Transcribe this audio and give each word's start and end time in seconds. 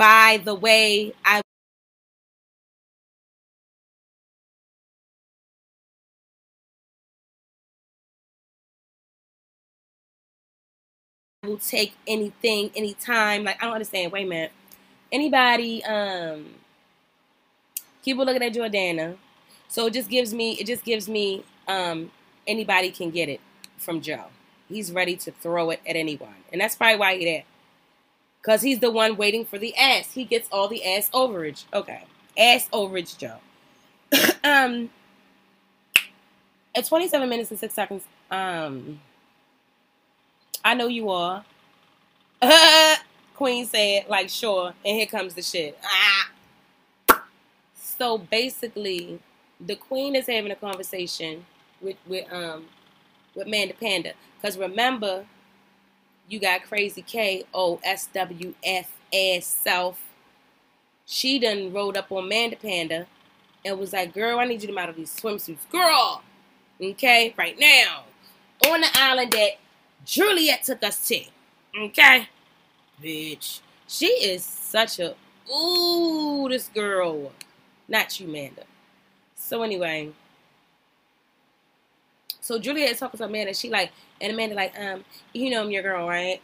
by 0.00 0.40
the 0.42 0.56
way 0.56 1.12
I 1.26 1.42
will 11.44 11.58
take 11.58 11.94
anything, 12.06 12.70
anytime. 12.76 13.44
Like 13.44 13.62
I 13.62 13.66
don't 13.66 13.74
understand. 13.74 14.12
Wait 14.12 14.26
a 14.26 14.28
minute. 14.28 14.52
Anybody, 15.12 15.84
um, 15.84 16.46
people 18.04 18.24
looking 18.24 18.42
at 18.42 18.54
Jordana. 18.54 19.16
So 19.68 19.86
it 19.86 19.94
just 19.94 20.10
gives 20.10 20.34
me, 20.34 20.52
it 20.54 20.66
just 20.66 20.84
gives 20.84 21.08
me, 21.08 21.44
um, 21.68 22.10
anybody 22.46 22.90
can 22.90 23.10
get 23.10 23.28
it 23.28 23.40
from 23.78 24.00
Joe. 24.00 24.26
He's 24.68 24.92
ready 24.92 25.16
to 25.16 25.32
throw 25.32 25.70
it 25.70 25.80
at 25.86 25.96
anyone, 25.96 26.34
and 26.52 26.60
that's 26.60 26.76
probably 26.76 26.98
why 26.98 27.16
he 27.16 27.24
there. 27.24 27.44
Cause 28.42 28.62
he's 28.62 28.78
the 28.78 28.90
one 28.90 29.16
waiting 29.16 29.44
for 29.44 29.58
the 29.58 29.76
ass. 29.76 30.12
He 30.12 30.24
gets 30.24 30.48
all 30.50 30.68
the 30.68 30.84
ass 30.84 31.10
overage. 31.10 31.64
Okay, 31.74 32.04
ass 32.38 32.68
overage, 32.72 33.18
Joe. 33.18 33.36
um, 34.44 34.90
at 36.74 36.86
27 36.86 37.28
minutes 37.28 37.50
and 37.50 37.60
six 37.60 37.74
seconds, 37.74 38.04
um, 38.30 39.00
I 40.64 40.74
know 40.74 40.86
you 40.86 41.10
are. 41.10 41.44
Queen 43.34 43.66
said, 43.66 44.06
like, 44.08 44.28
sure. 44.28 44.74
And 44.84 44.96
here 44.96 45.06
comes 45.06 45.34
the 45.34 45.42
shit. 45.42 45.78
Ah. 45.84 46.30
So 47.74 48.18
basically, 48.18 49.20
the 49.60 49.76
queen 49.76 50.14
is 50.16 50.26
having 50.26 50.50
a 50.50 50.56
conversation 50.56 51.44
with 51.82 51.96
with 52.06 52.30
um 52.32 52.64
with 53.34 53.46
Manda 53.46 53.74
Panda. 53.74 54.12
Cause 54.40 54.56
remember, 54.56 55.26
you 56.30 56.38
got 56.38 56.62
Crazy 56.62 57.02
K 57.02 57.44
O 57.52 57.80
S 57.84 58.08
W 58.14 58.54
F 58.64 58.90
ass 59.12 59.44
self. 59.44 60.00
She 61.04 61.38
done 61.40 61.72
rode 61.72 61.96
up 61.96 62.10
on 62.12 62.28
Manda 62.28 62.56
Panda 62.56 63.06
and 63.64 63.78
was 63.78 63.92
like, 63.92 64.14
girl, 64.14 64.38
I 64.38 64.46
need 64.46 64.62
you 64.62 64.68
to 64.68 64.74
model 64.74 64.94
these 64.94 65.14
swimsuits. 65.14 65.68
Girl! 65.70 66.22
Okay, 66.80 67.34
right 67.36 67.58
now. 67.58 68.04
On 68.70 68.80
the 68.80 68.88
island 68.94 69.32
that 69.32 69.58
Juliette 70.04 70.62
took 70.62 70.82
us 70.84 71.06
to. 71.08 71.20
Okay? 71.76 72.28
Bitch. 73.02 73.60
She 73.88 74.06
is 74.06 74.44
such 74.44 75.00
a 75.00 75.14
ooh, 75.52 76.48
this 76.48 76.68
girl. 76.68 77.32
Not 77.88 78.20
you, 78.20 78.28
Manda. 78.28 78.62
So 79.34 79.62
anyway. 79.62 80.10
So 82.40 82.58
Juliette 82.58 82.92
is 82.92 83.00
talking 83.00 83.18
to 83.18 83.24
Amanda. 83.24 83.52
She 83.52 83.68
like, 83.68 83.90
and 84.20 84.32
Amanda 84.32 84.54
like, 84.54 84.78
um, 84.78 85.04
you 85.32 85.50
know 85.50 85.62
I'm 85.62 85.70
your 85.70 85.82
girl, 85.82 86.08
right? 86.08 86.40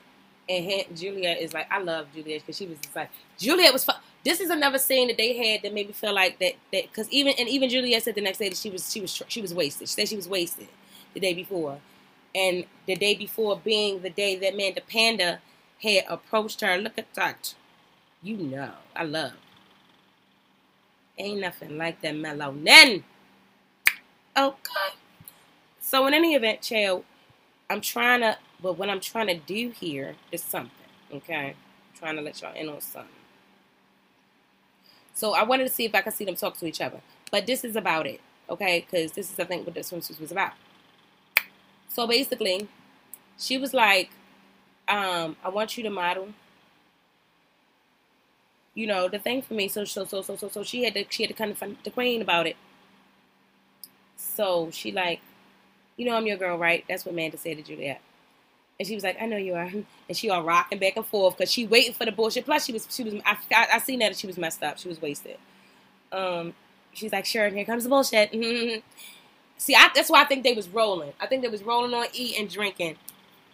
And 0.48 0.96
Juliette 0.96 1.41
is 1.41 1.52
like, 1.52 1.70
I 1.72 1.80
love 1.80 2.06
Juliette 2.14 2.42
because 2.42 2.56
she 2.56 2.66
was 2.66 2.78
just 2.78 2.94
like, 2.94 3.10
Juliette 3.38 3.72
was. 3.72 3.84
Fu- 3.84 3.92
this 4.24 4.41
is 4.41 4.50
another 4.50 4.78
scene 4.78 5.06
that 5.06 5.16
they 5.16 5.36
had 5.36 5.62
that 5.62 5.72
made 5.72 5.86
me 5.86 5.92
feel 5.92 6.12
like 6.14 6.38
that. 6.41 6.54
That 6.72 6.82
because 6.91 7.08
even 7.10 7.34
and 7.38 7.48
even 7.48 7.70
Juliette 7.70 8.03
said 8.03 8.16
the 8.16 8.20
next 8.20 8.38
day 8.38 8.48
that 8.48 8.59
she 8.59 8.70
was 8.70 8.91
she 8.91 9.00
was 9.00 9.22
she 9.28 9.41
was 9.41 9.54
wasted. 9.54 9.88
She 9.88 9.94
said 9.94 10.09
she 10.09 10.16
was 10.16 10.28
wasted 10.28 10.69
the 11.14 11.20
day 11.20 11.32
before, 11.34 11.78
and 12.34 12.64
the 12.87 12.97
day 12.97 13.14
before 13.14 13.60
being 13.62 14.03
the 14.03 14.10
day 14.10 14.37
that 14.37 14.56
Manda 14.56 14.81
Panda 14.81 15.41
had 15.82 16.04
approached 16.08 16.60
her. 16.60 16.76
Look 16.76 16.98
at 16.98 17.12
that. 17.14 17.54
You 18.22 18.37
know, 18.37 18.72
I 18.97 19.04
love. 19.04 19.32
Ain't 21.19 21.41
nothing 21.41 21.78
like 21.78 22.00
that 22.03 22.14
melanin. 22.14 23.03
Okay. 24.37 24.94
So 25.81 26.06
in 26.06 26.14
any 26.14 26.34
event, 26.34 26.62
child, 26.62 27.04
I'm 27.69 27.81
trying 27.81 28.21
to, 28.21 28.38
but 28.62 28.78
what 28.78 28.88
I'm 28.88 29.00
trying 29.00 29.27
to 29.27 29.37
do 29.37 29.71
here 29.71 30.15
is 30.31 30.43
something. 30.43 30.71
Okay, 31.12 31.49
I'm 31.49 31.99
trying 31.99 32.16
to 32.16 32.22
let 32.22 32.41
y'all 32.43 32.54
in 32.54 32.69
on 32.69 32.81
something. 32.81 33.10
So 35.15 35.34
I 35.34 35.43
wanted 35.44 35.65
to 35.66 35.72
see 35.72 35.84
if 35.84 35.94
I 35.94 36.03
could 36.03 36.12
see 36.12 36.25
them 36.25 36.37
talk 36.37 36.56
to 36.59 36.66
each 36.66 36.81
other, 36.81 37.00
but 37.31 37.47
this 37.47 37.65
is 37.65 37.76
about 37.76 38.06
it. 38.06 38.21
Okay, 38.49 38.87
because 38.88 39.12
this 39.12 39.32
is 39.32 39.41
I 39.41 39.44
think 39.44 39.66
what 39.66 39.75
the 39.75 39.81
swimsuit 39.81 40.21
was 40.21 40.31
about. 40.31 40.53
So 41.88 42.06
basically, 42.06 42.69
she 43.38 43.59
was 43.59 43.75
like, 43.75 44.10
um, 44.88 45.37
I 45.43 45.49
want 45.49 45.76
you 45.76 45.82
to 45.84 45.91
model. 45.91 46.28
You 48.75 48.87
know, 48.87 49.09
the 49.09 49.19
thing 49.19 49.43
for 49.43 49.55
me. 49.55 49.69
So 49.69 49.84
so 49.84 50.05
so 50.05 50.22
so 50.22 50.37
so 50.37 50.49
so 50.49 50.62
she 50.62 50.84
had 50.84 50.94
to 50.94 51.05
she 51.09 51.22
had 51.25 51.31
to 51.31 51.34
confront 51.34 51.82
the 51.82 51.91
queen 51.91 52.21
about 52.22 52.47
it. 52.47 52.56
So 54.16 54.71
she 54.71 54.93
like, 54.93 55.21
you 55.96 56.06
know 56.06 56.16
I'm 56.16 56.26
your 56.26 56.36
girl, 56.36 56.58
right? 56.58 56.84
That's 56.88 57.04
what 57.04 57.14
Manda 57.14 57.36
said 57.38 57.56
to 57.56 57.62
Juliette. 57.62 58.00
And 58.78 58.86
she 58.86 58.94
was 58.94 59.04
like, 59.04 59.16
I 59.20 59.26
know 59.26 59.36
you 59.36 59.54
are. 59.54 59.70
And 60.08 60.16
she 60.16 60.30
all 60.30 60.44
rocking 60.44 60.78
back 60.78 60.96
and 60.96 61.04
forth 61.04 61.36
because 61.36 61.50
she 61.50 61.66
waiting 61.66 61.92
for 61.92 62.04
the 62.04 62.12
bullshit. 62.12 62.44
Plus 62.44 62.64
she 62.64 62.72
was 62.72 62.86
she 62.90 63.02
was 63.02 63.14
I 63.24 63.36
I, 63.52 63.66
I 63.74 63.78
seen 63.78 63.98
that 64.00 64.16
she 64.16 64.26
was 64.28 64.38
messed 64.38 64.62
up. 64.62 64.78
She 64.78 64.88
was 64.88 65.02
wasted. 65.02 65.38
Um, 66.12 66.54
she's 66.92 67.12
like, 67.12 67.24
sure, 67.24 67.48
here 67.48 67.64
comes 67.64 67.82
the 67.82 67.88
bullshit. 67.88 68.30
See, 69.58 69.74
I, 69.74 69.90
that's 69.94 70.10
why 70.10 70.22
I 70.22 70.24
think 70.24 70.44
they 70.44 70.52
was 70.52 70.68
rolling. 70.68 71.12
I 71.18 71.26
think 71.26 71.42
they 71.42 71.48
was 71.48 71.62
rolling 71.64 71.94
on 71.94 72.06
eating 72.12 72.42
and 72.42 72.50
drinking 72.50 72.96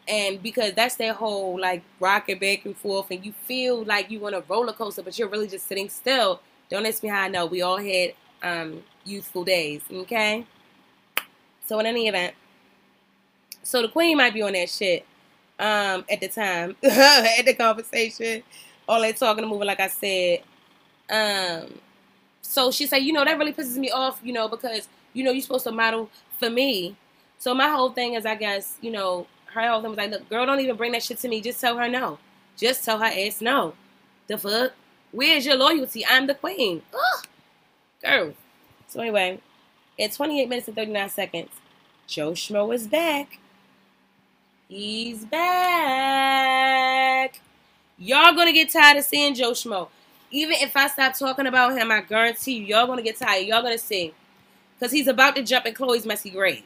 and 0.08 0.42
because 0.42 0.72
that's 0.74 0.96
their 0.96 1.12
whole 1.12 1.60
like 1.60 1.82
rocking 2.00 2.38
back 2.38 2.64
and 2.64 2.76
forth 2.76 3.10
and 3.10 3.24
you 3.24 3.32
feel 3.32 3.84
like 3.84 4.10
you 4.10 4.18
want 4.18 4.34
a 4.34 4.42
roller 4.48 4.72
coaster 4.72 5.02
but 5.02 5.18
you're 5.18 5.28
really 5.28 5.46
just 5.46 5.66
sitting 5.68 5.88
still 5.88 6.40
don't 6.70 6.86
ask 6.86 7.02
me 7.02 7.08
how 7.08 7.22
i 7.22 7.28
know 7.28 7.46
we 7.46 7.62
all 7.62 7.78
had 7.78 8.12
um, 8.42 8.82
youthful 9.04 9.44
days 9.44 9.82
okay 9.92 10.44
so 11.72 11.80
in 11.80 11.86
any 11.86 12.06
event 12.06 12.34
so 13.62 13.80
the 13.80 13.88
queen 13.88 14.16
might 14.16 14.34
be 14.34 14.42
on 14.42 14.52
that 14.52 14.68
shit 14.68 15.06
um, 15.58 16.04
at 16.10 16.20
the 16.20 16.28
time 16.28 16.76
at 16.84 17.42
the 17.44 17.54
conversation 17.54 18.42
all 18.86 19.00
they 19.00 19.12
talking 19.12 19.42
and 19.42 19.50
moving 19.50 19.66
like 19.66 19.80
i 19.80 19.88
said 19.88 20.40
um, 21.10 21.78
so 22.42 22.70
she 22.70 22.86
said 22.86 22.98
you 22.98 23.12
know 23.12 23.24
that 23.24 23.38
really 23.38 23.52
pisses 23.52 23.76
me 23.76 23.90
off 23.90 24.20
you 24.22 24.32
know 24.32 24.48
because 24.48 24.86
you 25.14 25.24
know 25.24 25.30
you're 25.30 25.42
supposed 25.42 25.64
to 25.64 25.72
model 25.72 26.10
for 26.38 26.50
me 26.50 26.94
so 27.38 27.54
my 27.54 27.68
whole 27.68 27.90
thing 27.90 28.14
is 28.14 28.26
i 28.26 28.34
guess 28.34 28.76
you 28.82 28.90
know 28.90 29.26
her 29.52 29.68
whole 29.68 29.80
thing 29.80 29.90
was 29.90 29.98
like, 29.98 30.10
look, 30.10 30.28
girl, 30.28 30.46
don't 30.46 30.60
even 30.60 30.76
bring 30.76 30.92
that 30.92 31.02
shit 31.02 31.18
to 31.18 31.28
me. 31.28 31.40
Just 31.40 31.60
tell 31.60 31.76
her 31.76 31.88
no. 31.88 32.18
Just 32.56 32.84
tell 32.84 32.98
her 32.98 33.04
ass 33.04 33.40
no. 33.40 33.74
The 34.26 34.38
fuck? 34.38 34.72
Where's 35.10 35.44
your 35.44 35.56
loyalty? 35.56 36.04
I'm 36.06 36.26
the 36.26 36.34
queen. 36.34 36.82
Ugh. 36.94 37.26
Girl. 38.02 38.34
So 38.88 39.00
anyway, 39.00 39.40
at 40.00 40.12
28 40.12 40.48
minutes 40.48 40.68
and 40.68 40.76
39 40.76 41.08
seconds, 41.10 41.50
Joe 42.12 42.32
Schmo 42.32 42.74
is 42.74 42.86
back. 42.86 43.38
He's 44.68 45.24
back. 45.24 46.60
Y'all 47.96 48.34
gonna 48.34 48.52
get 48.52 48.68
tired 48.68 48.98
of 48.98 49.04
seeing 49.04 49.34
Joe 49.34 49.52
Schmo. 49.52 49.88
Even 50.30 50.56
if 50.56 50.76
I 50.76 50.88
stop 50.88 51.18
talking 51.18 51.46
about 51.46 51.74
him, 51.74 51.90
I 51.90 52.02
guarantee 52.02 52.58
you, 52.58 52.66
y'all 52.66 52.86
gonna 52.86 53.00
get 53.00 53.16
tired. 53.16 53.46
Y'all 53.46 53.62
gonna 53.62 53.78
see. 53.78 54.12
Cause 54.78 54.92
he's 54.92 55.06
about 55.06 55.36
to 55.36 55.42
jump 55.42 55.64
in 55.64 55.72
Chloe's 55.72 56.04
messy 56.04 56.28
grave. 56.28 56.64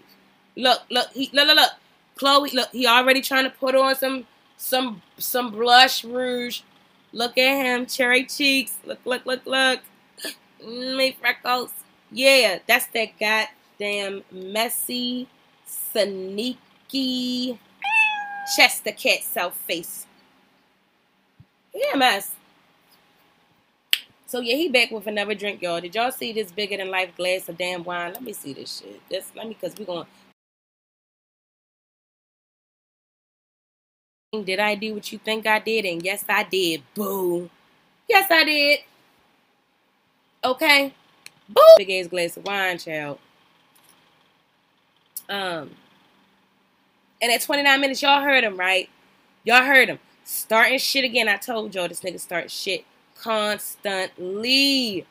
Look, 0.56 0.82
look, 0.90 1.12
he 1.12 1.30
look, 1.32 1.46
look, 1.46 1.54
look. 1.54 1.70
Chloe, 2.16 2.50
look, 2.50 2.70
he 2.72 2.84
already 2.88 3.20
trying 3.20 3.44
to 3.44 3.50
put 3.50 3.76
on 3.76 3.94
some 3.94 4.26
some 4.56 5.00
some 5.16 5.52
blush 5.52 6.02
rouge. 6.02 6.62
Look 7.12 7.38
at 7.38 7.64
him, 7.64 7.86
cherry 7.86 8.24
cheeks. 8.24 8.78
Look, 8.84 8.98
look, 9.04 9.24
look, 9.24 9.46
look. 9.46 9.78
Mm, 10.60 10.96
Me 10.96 11.16
freckles. 11.20 11.70
Yeah, 12.10 12.58
that's 12.66 12.86
that 12.86 13.10
goddamn 13.20 14.24
messy, 14.32 15.28
sneaky 15.66 17.58
Chester 18.56 18.92
cat 18.92 19.22
self 19.22 19.56
face. 19.56 20.06
Yeah, 21.74 21.96
mess. 21.96 22.32
So 24.26 24.40
yeah, 24.40 24.56
he 24.56 24.68
back 24.68 24.90
with 24.90 25.06
another 25.06 25.34
drink, 25.34 25.62
y'all. 25.62 25.80
Did 25.80 25.94
y'all 25.94 26.10
see 26.10 26.32
this 26.32 26.50
bigger 26.50 26.76
than 26.76 26.90
life 26.90 27.14
glass 27.16 27.48
of 27.48 27.58
damn 27.58 27.84
wine? 27.84 28.12
Let 28.12 28.22
me 28.22 28.32
see 28.32 28.52
this 28.52 28.80
shit. 28.80 29.00
This 29.08 29.30
let 29.36 29.46
me, 29.46 29.54
cause 29.54 29.74
we 29.78 29.84
gonna 29.84 30.06
Did 34.32 34.58
I 34.58 34.74
do 34.74 34.94
what 34.94 35.10
you 35.12 35.18
think 35.18 35.46
I 35.46 35.58
did? 35.60 35.84
And 35.84 36.02
yes, 36.02 36.24
I 36.28 36.42
did. 36.42 36.82
Boo. 36.94 37.48
Yes, 38.08 38.30
I 38.30 38.44
did. 38.44 38.80
Okay. 40.44 40.92
Boo. 41.48 41.62
Big 41.78 41.90
ass 41.90 42.08
glass 42.08 42.36
of 42.36 42.44
wine, 42.44 42.78
child. 42.78 43.18
Um. 45.28 45.70
And 47.20 47.32
at 47.32 47.40
29 47.42 47.80
minutes, 47.80 48.02
y'all 48.02 48.22
heard 48.22 48.44
him, 48.44 48.56
right? 48.56 48.90
Y'all 49.44 49.64
heard 49.64 49.88
him. 49.88 49.98
Starting 50.24 50.78
shit 50.78 51.04
again. 51.04 51.28
I 51.28 51.36
told 51.36 51.74
y'all 51.74 51.88
this 51.88 52.00
nigga 52.00 52.20
start 52.20 52.50
shit 52.50 52.84
constantly. 53.18 55.06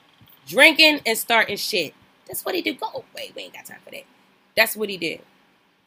Drinking 0.47 1.01
and 1.06 1.17
starting 1.17 1.57
shit. 1.57 1.94
That's 2.27 2.45
what 2.45 2.53
he 2.56 2.62
did. 2.62 2.79
Go 2.79 2.88
away. 2.88 3.31
We 3.35 3.44
ain't 3.44 3.53
got 3.53 3.65
time 3.65 3.79
for 3.83 3.91
that. 3.91 4.03
That's 4.56 4.75
what 4.75 4.89
he 4.89 4.97
did. 4.97 5.21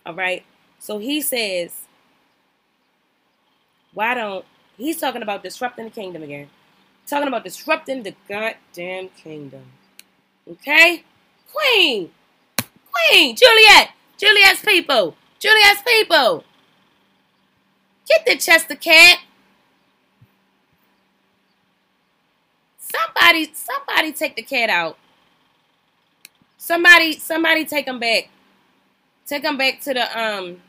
All 0.04 0.14
right. 0.14 0.44
So 0.78 0.98
he 0.98 1.20
says, 1.20 1.72
why 3.94 4.14
don't 4.14 4.44
he's 4.76 4.98
talking 4.98 5.22
about 5.22 5.42
disrupting 5.42 5.84
the 5.84 5.90
kingdom 5.90 6.22
again? 6.22 6.48
Talking 7.06 7.28
about 7.28 7.44
disrupting 7.44 8.02
the 8.02 8.14
goddamn 8.28 9.08
kingdom. 9.10 9.64
Okay? 10.50 11.04
Queen! 11.52 12.10
Queen! 12.92 13.36
Juliette! 13.36 13.90
Juliette's 14.19 14.62
people! 14.62 15.17
Juliette's 15.38 15.82
people! 15.82 16.44
Get 18.06 18.26
the 18.26 18.37
Chester 18.37 18.76
cat! 18.76 19.19
somebody 23.29 23.50
somebody 23.55 24.12
take 24.12 24.37
the 24.37 24.43
cat 24.43 24.70
out. 24.70 24.97
Somebody, 26.56 27.19
somebody 27.19 27.65
take 27.65 27.87
him 27.87 27.99
back. 27.99 28.29
Take 29.26 29.44
him 29.44 29.56
back 29.56 29.81
to 29.82 29.94
the 29.94 30.19
um 30.19 30.62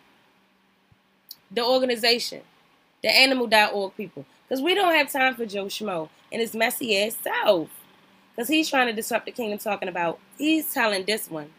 the 1.51 1.63
organization, 1.63 2.41
the 3.01 3.09
animal.org 3.09 3.95
people. 3.95 4.25
Because 4.47 4.61
we 4.61 4.73
don't 4.75 4.93
have 4.93 5.11
time 5.11 5.35
for 5.35 5.45
Joe 5.45 5.65
Schmo 5.65 6.09
and 6.31 6.41
his 6.41 6.53
messy 6.53 6.97
ass 7.01 7.17
self. 7.21 7.69
Because 8.35 8.47
he's 8.49 8.69
trying 8.69 8.87
to 8.87 8.93
disrupt 8.93 9.25
the 9.25 9.31
kingdom 9.31 9.59
talking 9.59 9.89
about, 9.89 10.19
he's 10.37 10.73
telling 10.73 11.05
this 11.05 11.29
one. 11.29 11.49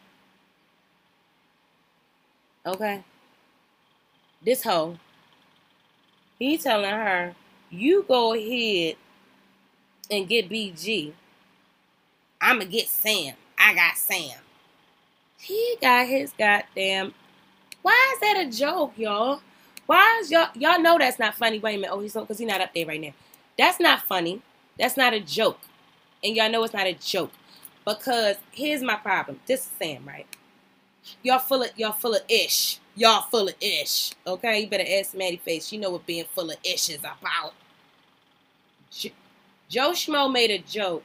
Okay? 2.66 3.02
This 4.44 4.62
hoe. 4.62 4.98
He 6.38 6.56
telling 6.56 6.90
her, 6.90 7.34
you 7.70 8.04
go 8.08 8.34
ahead 8.34 8.96
and 10.10 10.28
get 10.28 10.48
BG. 10.48 11.12
I'ma 12.40 12.64
get 12.64 12.88
Sam. 12.88 13.34
I 13.58 13.74
got 13.74 13.96
Sam. 13.96 14.38
He 15.38 15.76
got 15.80 16.06
his 16.06 16.32
goddamn. 16.38 17.14
Why 17.82 18.14
is 18.14 18.20
that 18.20 18.46
a 18.46 18.50
joke, 18.50 18.92
y'all? 18.96 19.40
Why 19.86 20.20
is 20.20 20.30
y'all 20.30 20.48
y'all 20.54 20.80
know 20.80 20.98
that's 20.98 21.18
not 21.18 21.34
funny? 21.34 21.58
Wait 21.58 21.74
a 21.74 21.78
minute. 21.78 21.92
Oh, 21.92 22.00
he's 22.00 22.14
because 22.14 22.38
he's 22.38 22.48
not 22.48 22.60
up 22.60 22.72
there 22.74 22.86
right 22.86 23.00
now. 23.00 23.12
That's 23.58 23.80
not 23.80 24.02
funny. 24.02 24.40
That's 24.78 24.96
not 24.96 25.12
a 25.12 25.20
joke. 25.20 25.58
And 26.22 26.36
y'all 26.36 26.50
know 26.50 26.62
it's 26.64 26.74
not 26.74 26.86
a 26.86 26.94
joke. 26.94 27.32
Because 27.84 28.36
here's 28.52 28.82
my 28.82 28.96
problem. 28.96 29.40
This 29.46 29.60
is 29.60 29.70
Sam, 29.78 30.04
right? 30.06 30.26
Y'all 31.22 31.38
full 31.38 31.62
of 31.62 31.70
y'all 31.76 31.92
full 31.92 32.14
of 32.14 32.22
ish. 32.28 32.78
Y'all 32.94 33.22
full 33.22 33.48
of 33.48 33.54
ish. 33.60 34.12
Okay? 34.26 34.60
You 34.60 34.68
better 34.68 34.84
ask 34.98 35.14
Maddie 35.14 35.38
Face. 35.38 35.72
You 35.72 35.80
know 35.80 35.90
what 35.90 36.06
being 36.06 36.24
full 36.34 36.50
of 36.50 36.56
ish 36.64 36.90
is 36.90 36.98
about. 36.98 37.54
Joe 39.68 39.92
Schmo 39.92 40.30
made 40.32 40.50
a 40.50 40.58
joke 40.58 41.04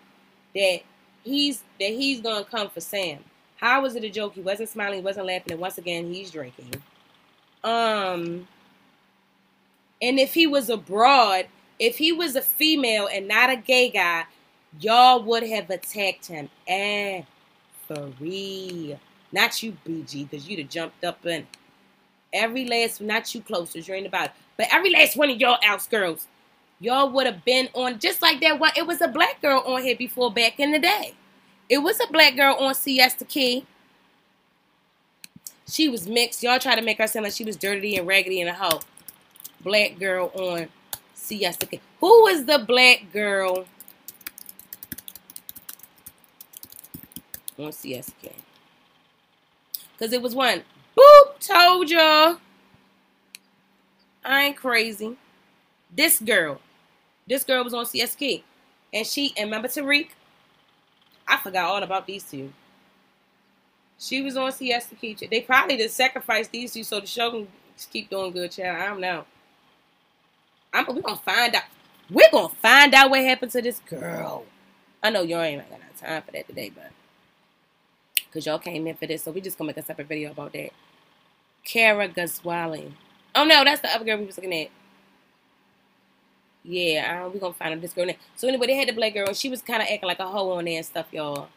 that 0.56 0.80
he's 1.24 1.64
that 1.80 1.90
he's 1.90 2.22
gonna 2.22 2.46
come 2.46 2.70
for 2.70 2.82
Sam. 2.82 3.20
How 3.58 3.82
was 3.82 3.96
it 3.96 4.04
a 4.04 4.10
joke? 4.10 4.34
He 4.34 4.42
wasn't 4.42 4.70
smiling, 4.70 5.00
he 5.00 5.06
wasn't 5.06 5.28
laughing, 5.28 5.54
and 5.54 5.62
once 5.62 5.78
again 5.78 6.12
he's 6.12 6.32
drinking. 6.32 6.72
Um 7.64 8.48
and 10.02 10.20
if 10.20 10.34
he 10.34 10.48
was 10.48 10.70
abroad, 10.70 11.46
if 11.80 11.98
he 11.98 12.12
was 12.12 12.36
a 12.36 12.42
female 12.42 13.08
and 13.12 13.28
not 13.28 13.50
a 13.50 13.56
gay 13.56 13.90
guy, 13.90 14.26
y'all 14.80 15.24
would 15.24 15.44
have 15.44 15.70
attacked 15.70 16.28
him. 16.28 16.50
Eh, 16.68 17.22
for 17.88 18.12
real. 18.20 19.00
Not 19.36 19.62
you, 19.62 19.76
BG, 19.86 20.30
because 20.30 20.48
you'd 20.48 20.60
have 20.60 20.70
jumped 20.70 21.04
up 21.04 21.26
in 21.26 21.46
every 22.32 22.66
last, 22.66 23.02
not 23.02 23.36
you 23.36 23.42
closers, 23.42 23.86
you're 23.86 23.98
in 23.98 24.06
the 24.06 24.10
but 24.10 24.68
every 24.72 24.90
last 24.92 25.18
one 25.18 25.30
of 25.30 25.38
y'all 25.38 25.58
else 25.62 25.88
girls, 25.88 26.28
y'all 26.80 27.10
would 27.10 27.26
have 27.26 27.44
been 27.44 27.68
on 27.74 28.00
just 28.00 28.22
like 28.22 28.40
that 28.40 28.62
one. 28.62 28.72
It 28.78 28.88
was 28.88 29.02
a 29.02 29.10
black 29.10 29.42
girl 29.42 29.62
on 29.68 29.84
here 29.84 29.98
before 29.98 30.32
back 30.32 30.58
in 30.58 30.72
the 30.72 30.80
day. 30.80 31.16
It 31.68 31.80
was 31.80 32.00
a 32.00 32.10
black 32.14 32.38
girl 32.38 32.56
on 32.58 32.74
Siesta 32.76 33.26
Key. 33.26 33.66
She 35.68 35.90
was 35.90 36.08
mixed. 36.08 36.42
Y'all 36.42 36.58
try 36.58 36.76
to 36.76 36.82
make 36.82 37.00
her 37.00 37.08
sound 37.08 37.26
like 37.26 37.34
she 37.34 37.44
was 37.44 37.58
dirty 37.58 37.98
and 37.98 38.08
raggedy 38.08 38.40
and 38.40 38.50
a 38.50 38.54
hoe 38.54 38.80
black 39.60 40.00
girl 40.00 40.32
on 40.34 40.70
Siesta 41.14 41.66
Key. 41.66 41.82
Who 42.00 42.24
was 42.24 42.46
the 42.46 42.60
black 42.60 43.12
girl 43.12 43.66
on 47.60 47.74
Siesta 47.74 48.14
Key? 48.22 48.45
Because 49.98 50.14
it 50.14 50.22
was 50.22 50.36
one. 50.36 50.64
Boop, 50.98 51.40
told 51.40 51.90
y'all. 51.90 52.38
I 54.24 54.44
ain't 54.44 54.58
crazy. 54.58 55.18
This 55.96 56.20
girl. 56.20 56.60
This 57.28 57.44
girl 57.44 57.64
was 57.64 57.74
on 57.74 57.86
Key. 57.86 58.44
And 58.94 59.06
she, 59.06 59.34
and 59.38 59.48
remember 59.48 59.68
Tariq? 59.68 60.10
I 61.28 61.38
forgot 61.38 61.66
all 61.66 61.84
about 61.84 62.08
these 62.08 62.24
two. 62.24 62.52
She 63.98 64.22
was 64.22 64.38
on 64.38 64.52
Siesta 64.52 64.96
Key. 64.96 65.18
They 65.30 65.42
probably 65.42 65.78
just 65.78 65.96
sacrificed 65.96 66.52
these 66.52 66.74
two 66.74 66.84
so 66.84 67.00
the 67.00 67.08
show 67.08 67.32
can 67.32 67.48
keep 67.92 68.10
doing 68.10 68.32
good, 68.32 68.52
child. 68.52 68.78
I 68.82 68.86
don't 68.88 69.00
know. 69.00 69.26
I'm, 70.74 70.86
we're 70.88 71.02
gonna 71.02 71.16
find 71.18 71.56
out. 71.56 71.64
We're 72.10 72.32
gonna 72.32 72.54
find 72.62 72.94
out 72.94 73.10
what 73.10 73.22
happened 73.22 73.52
to 73.54 73.62
this 73.62 73.80
girl. 73.80 74.46
I 75.02 75.10
know 75.10 75.22
y'all 75.22 75.42
ain't 75.42 75.68
got 75.70 75.80
time 75.98 76.22
for 76.22 76.32
that 76.32 76.48
today, 76.48 76.72
but 76.74 76.92
because 78.36 78.46
y'all 78.46 78.60
came 78.60 78.86
in 78.86 78.96
for 78.98 79.08
this, 79.08 79.24
so 79.24 79.32
we 79.32 79.40
just 79.40 79.58
gonna 79.58 79.70
make 79.70 79.78
a 79.78 79.82
separate 79.82 80.10
video 80.10 80.32
about 80.32 80.52
that. 80.52 80.72
Cara 81.64 82.10
Geswelli. 82.10 82.92
Oh 83.34 83.46
no, 83.46 83.64
that's 83.64 83.80
the 83.80 83.88
other 83.88 84.04
girl 84.04 84.18
we 84.18 84.26
was 84.26 84.38
looking 84.38 84.54
at. 84.54 84.70
Yeah, 86.62 87.28
we 87.30 87.40
gonna 87.40 87.54
find 87.54 87.74
out 87.74 87.82
this 87.82 87.94
girl. 87.94 88.08
Now. 88.08 88.16
So 88.36 88.50
anyway, 88.50 88.68
they 88.68 88.76
had 88.76 88.90
the 88.90 88.92
black 88.92 89.14
girl, 89.14 89.28
and 89.28 89.38
she 89.38 89.50
was 89.50 89.62
kind 89.62 89.82
of 89.82 89.88
acting 89.88 90.08
like 90.08 90.20
a 90.20 90.28
hoe 90.28 90.52
on 90.52 90.66
there 90.66 90.76
and 90.76 90.86
stuff, 90.86 91.06
y'all. 91.14 91.48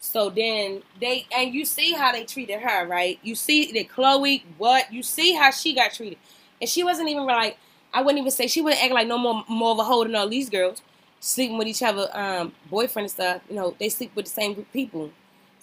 So 0.00 0.30
then 0.30 0.82
they 0.98 1.26
and 1.36 1.52
you 1.52 1.66
see 1.66 1.92
how 1.92 2.12
they 2.12 2.24
treated 2.24 2.60
her, 2.60 2.86
right? 2.86 3.18
You 3.22 3.34
see 3.34 3.70
that 3.72 3.90
Chloe, 3.90 4.46
what? 4.56 4.90
You 4.90 5.02
see 5.02 5.34
how 5.34 5.50
she 5.50 5.74
got 5.74 5.92
treated, 5.92 6.16
and 6.62 6.70
she 6.70 6.82
wasn't 6.82 7.10
even 7.10 7.26
like 7.26 7.58
I 7.92 8.00
wouldn't 8.00 8.20
even 8.20 8.30
say 8.30 8.46
she 8.46 8.62
wouldn't 8.62 8.82
act 8.82 8.94
like 8.94 9.06
no 9.06 9.18
more 9.18 9.44
more 9.48 9.72
of 9.72 9.78
a 9.80 9.84
hoe 9.84 10.04
than 10.04 10.14
all 10.14 10.30
these 10.30 10.48
girls 10.48 10.80
sleeping 11.20 11.58
with 11.58 11.68
each 11.68 11.82
other, 11.82 12.08
um, 12.14 12.52
boyfriend 12.70 13.04
and 13.04 13.10
stuff. 13.10 13.42
You 13.50 13.56
know, 13.56 13.76
they 13.78 13.90
sleep 13.90 14.12
with 14.16 14.24
the 14.24 14.30
same 14.30 14.54
group 14.54 14.72
people. 14.72 15.10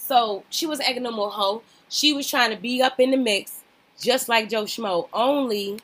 So 0.09 0.44
she 0.50 0.65
was 0.65 0.79
acting 0.79 1.03
no 1.03 1.11
more 1.11 1.29
hoe. 1.29 1.61
She 1.88 2.13
was 2.13 2.27
trying 2.27 2.50
to 2.50 2.56
be 2.56 2.81
up 2.81 3.00
in 3.00 3.11
the 3.11 3.17
mix, 3.17 3.61
just 4.00 4.27
like 4.27 4.50
Joe 4.50 4.63
Schmo. 4.63 5.07
Only 5.13 5.81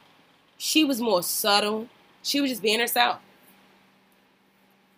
she 0.57 0.83
was 0.83 0.99
more 0.99 1.21
subtle. 1.21 1.89
She 2.23 2.41
was 2.41 2.49
just 2.49 2.63
being 2.63 2.79
herself. 2.79 3.19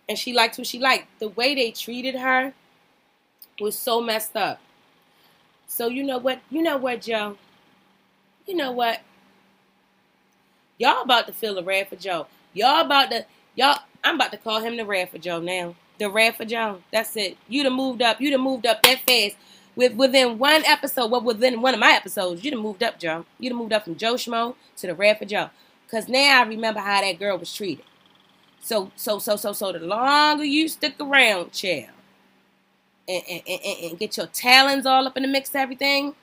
And 0.08 0.18
she 0.18 0.32
liked 0.32 0.56
who 0.56 0.64
she 0.64 0.78
liked. 0.78 1.08
The 1.18 1.28
way 1.28 1.54
they 1.54 1.72
treated 1.72 2.14
her 2.14 2.54
was 3.60 3.78
so 3.78 4.00
messed 4.00 4.34
up. 4.34 4.60
So 5.66 5.88
you 5.88 6.04
know 6.04 6.16
what? 6.16 6.40
You 6.48 6.62
know 6.62 6.78
what, 6.78 7.02
Joe? 7.02 7.36
You 8.46 8.56
know 8.56 8.72
what? 8.72 9.02
Y'all 10.78 11.02
about 11.02 11.26
to 11.26 11.34
feel 11.34 11.54
the 11.54 11.62
wrath 11.62 11.90
for 11.90 11.96
Joe. 11.96 12.28
Y'all 12.54 12.80
about 12.80 13.10
to 13.10 13.26
y'all. 13.54 13.80
I'm 14.02 14.14
about 14.14 14.32
to 14.32 14.38
call 14.38 14.62
him 14.62 14.78
the 14.78 14.86
wrath 14.86 15.10
for 15.10 15.18
Joe 15.18 15.38
now. 15.38 15.74
The 15.98 16.10
wrath 16.10 16.36
for 16.36 16.44
Joe. 16.44 16.80
That's 16.92 17.16
it. 17.16 17.36
You'd 17.48 17.64
have 17.64 17.72
moved 17.72 18.02
up. 18.02 18.20
You'd 18.20 18.32
have 18.32 18.40
moved 18.40 18.66
up 18.66 18.82
that 18.82 19.00
fast. 19.00 19.36
With 19.76 19.94
within 19.94 20.38
one 20.38 20.64
episode, 20.64 21.10
well, 21.10 21.20
within 21.20 21.60
one 21.60 21.74
of 21.74 21.80
my 21.80 21.92
episodes, 21.92 22.44
you'd 22.44 22.54
have 22.54 22.62
moved 22.62 22.82
up, 22.82 22.98
Joe. 22.98 23.24
You'd 23.38 23.50
have 23.52 23.58
moved 23.58 23.72
up 23.72 23.84
from 23.84 23.96
Joe 23.96 24.14
Schmo 24.14 24.54
to 24.76 24.86
the 24.88 24.94
wrath 24.94 25.18
for 25.18 25.24
Joe. 25.24 25.50
Cause 25.90 26.08
now 26.08 26.40
I 26.40 26.46
remember 26.46 26.80
how 26.80 27.00
that 27.00 27.18
girl 27.18 27.38
was 27.38 27.52
treated. 27.54 27.84
So 28.60 28.90
so 28.96 29.18
so 29.18 29.36
so 29.36 29.52
so 29.52 29.72
the 29.72 29.78
longer 29.78 30.44
you 30.44 30.68
stick 30.68 30.94
around, 31.00 31.52
chill, 31.52 31.86
and, 33.08 33.22
and, 33.30 33.42
and, 33.48 33.78
and 33.90 33.98
get 33.98 34.16
your 34.16 34.26
talons 34.26 34.84
all 34.84 35.06
up 35.06 35.16
in 35.16 35.22
the 35.22 35.28
mix 35.28 35.54
everything. 35.54 36.14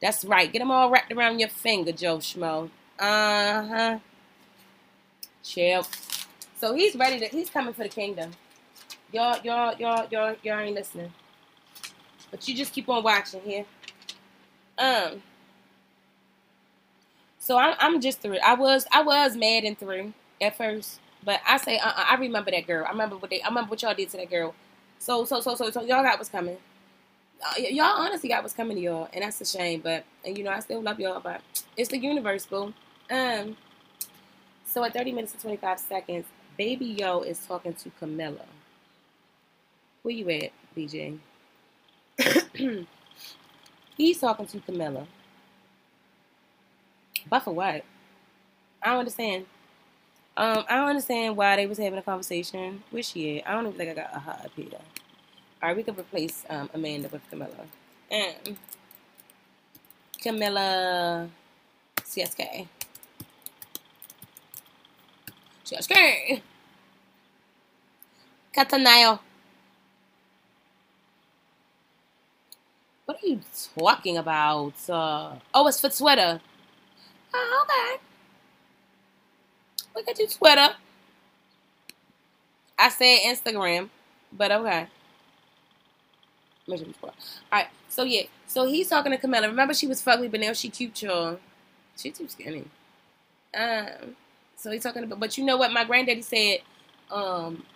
That's 0.00 0.24
right. 0.24 0.52
Get 0.52 0.58
them 0.58 0.70
all 0.70 0.90
wrapped 0.90 1.12
around 1.12 1.38
your 1.38 1.48
finger, 1.48 1.92
Joe 1.92 2.18
Schmo. 2.18 2.70
Uh 2.98 3.66
huh. 3.66 3.98
Chill. 5.42 5.86
So 6.64 6.72
he's 6.72 6.96
ready 6.96 7.18
to. 7.18 7.26
He's 7.26 7.50
coming 7.50 7.74
for 7.74 7.82
the 7.82 7.90
kingdom. 7.90 8.30
Y'all, 9.12 9.38
y'all, 9.44 9.76
y'all, 9.78 10.08
y'all, 10.10 10.34
y'all 10.42 10.60
ain't 10.60 10.74
listening. 10.74 11.12
But 12.30 12.48
you 12.48 12.54
just 12.54 12.72
keep 12.72 12.88
on 12.88 13.02
watching 13.02 13.42
here. 13.42 13.66
Um. 14.78 15.22
So 17.38 17.58
I'm, 17.58 17.74
I'm 17.78 18.00
just 18.00 18.22
through. 18.22 18.38
I 18.38 18.54
was, 18.54 18.86
I 18.90 19.02
was 19.02 19.36
mad 19.36 19.64
and 19.64 19.78
through 19.78 20.14
at 20.40 20.56
first, 20.56 21.00
but 21.22 21.38
I 21.46 21.58
say, 21.58 21.76
uh, 21.76 21.86
uh 21.86 22.06
I 22.12 22.14
remember 22.14 22.50
that 22.50 22.66
girl. 22.66 22.86
I 22.86 22.92
remember 22.92 23.18
what 23.18 23.28
they, 23.28 23.42
I 23.42 23.48
remember 23.48 23.68
what 23.68 23.82
y'all 23.82 23.94
did 23.94 24.08
to 24.12 24.16
that 24.16 24.30
girl. 24.30 24.54
So, 24.98 25.26
so, 25.26 25.42
so, 25.42 25.54
so, 25.56 25.70
so 25.70 25.82
y'all 25.82 26.02
got 26.02 26.16
what's 26.16 26.30
coming. 26.30 26.56
Uh, 27.44 27.60
y'all 27.60 28.00
honestly 28.00 28.30
got 28.30 28.42
what's 28.42 28.54
coming 28.54 28.78
to 28.78 28.82
y'all, 28.82 29.10
and 29.12 29.22
that's 29.22 29.38
a 29.42 29.44
shame. 29.44 29.82
But, 29.84 30.06
and 30.24 30.38
you 30.38 30.44
know, 30.44 30.50
I 30.50 30.60
still 30.60 30.80
love 30.80 30.98
y'all, 30.98 31.20
but 31.20 31.42
it's 31.76 31.90
the 31.90 31.98
universe, 31.98 32.46
boo. 32.46 32.72
Um, 33.10 33.58
so 34.64 34.82
at 34.82 34.94
30 34.94 35.12
minutes 35.12 35.34
and 35.34 35.42
25 35.42 35.78
seconds, 35.78 36.24
Baby 36.56 36.86
Yo 36.98 37.20
is 37.20 37.38
talking 37.46 37.74
to 37.74 37.90
Camilla. 37.98 38.46
Where 40.02 40.14
you 40.14 40.28
at, 40.30 40.52
BJ? 40.76 41.18
He's 43.96 44.20
talking 44.20 44.46
to 44.46 44.60
Camilla. 44.60 45.06
But 47.28 47.40
for 47.40 47.52
what? 47.52 47.84
I 48.82 48.90
don't 48.90 48.98
understand. 48.98 49.46
Um, 50.36 50.64
I 50.68 50.76
don't 50.76 50.88
understand 50.88 51.36
why 51.36 51.56
they 51.56 51.66
was 51.66 51.78
having 51.78 51.98
a 51.98 52.02
conversation. 52.02 52.82
Where 52.90 53.02
she? 53.02 53.42
I 53.42 53.52
don't 53.52 53.66
even 53.66 53.78
think 53.78 53.90
I 53.90 53.94
got 53.94 54.14
a 54.14 54.18
hot 54.18 54.44
up 54.44 54.52
here. 54.54 54.68
All 55.62 55.68
right, 55.68 55.76
we 55.76 55.82
could 55.82 55.98
replace 55.98 56.44
um, 56.50 56.68
Amanda 56.74 57.08
with 57.08 57.28
Camilla. 57.30 57.66
And 58.10 58.58
Camilla 60.20 61.28
CSK. 62.00 62.68
CSK. 65.64 66.40
Catanayo. 68.54 69.18
What 73.06 73.18
are 73.22 73.26
you 73.26 73.40
talking 73.78 74.16
about? 74.16 74.74
Uh, 74.88 75.34
oh, 75.52 75.66
it's 75.66 75.80
for 75.80 75.90
Twitter. 75.90 76.40
Oh, 77.34 77.64
okay. 77.64 78.02
Look 79.94 80.08
at 80.08 80.18
you, 80.18 80.26
Twitter. 80.26 80.68
I 82.78 82.88
said 82.88 83.20
Instagram, 83.26 83.88
But 84.32 84.52
okay. 84.52 84.88
All 86.68 87.12
right, 87.52 87.68
so 87.88 88.04
yeah, 88.04 88.22
so 88.46 88.66
he's 88.66 88.88
talking 88.88 89.12
to 89.12 89.18
Camilla. 89.18 89.48
Remember, 89.48 89.74
she 89.74 89.86
was 89.86 90.02
fugly, 90.02 90.30
but 90.30 90.40
now 90.40 90.52
she 90.54 90.70
cute, 90.70 91.02
y'all. 91.02 91.38
She 91.96 92.10
too 92.10 92.26
skinny. 92.28 92.64
Um, 93.56 94.16
so 94.64 94.70
he's 94.70 94.82
talking 94.82 95.04
about, 95.04 95.20
but 95.20 95.36
you 95.36 95.44
know 95.44 95.58
what? 95.58 95.74
My 95.74 95.84
granddaddy 95.84 96.22
said, 96.22 96.60
um, 97.10 97.66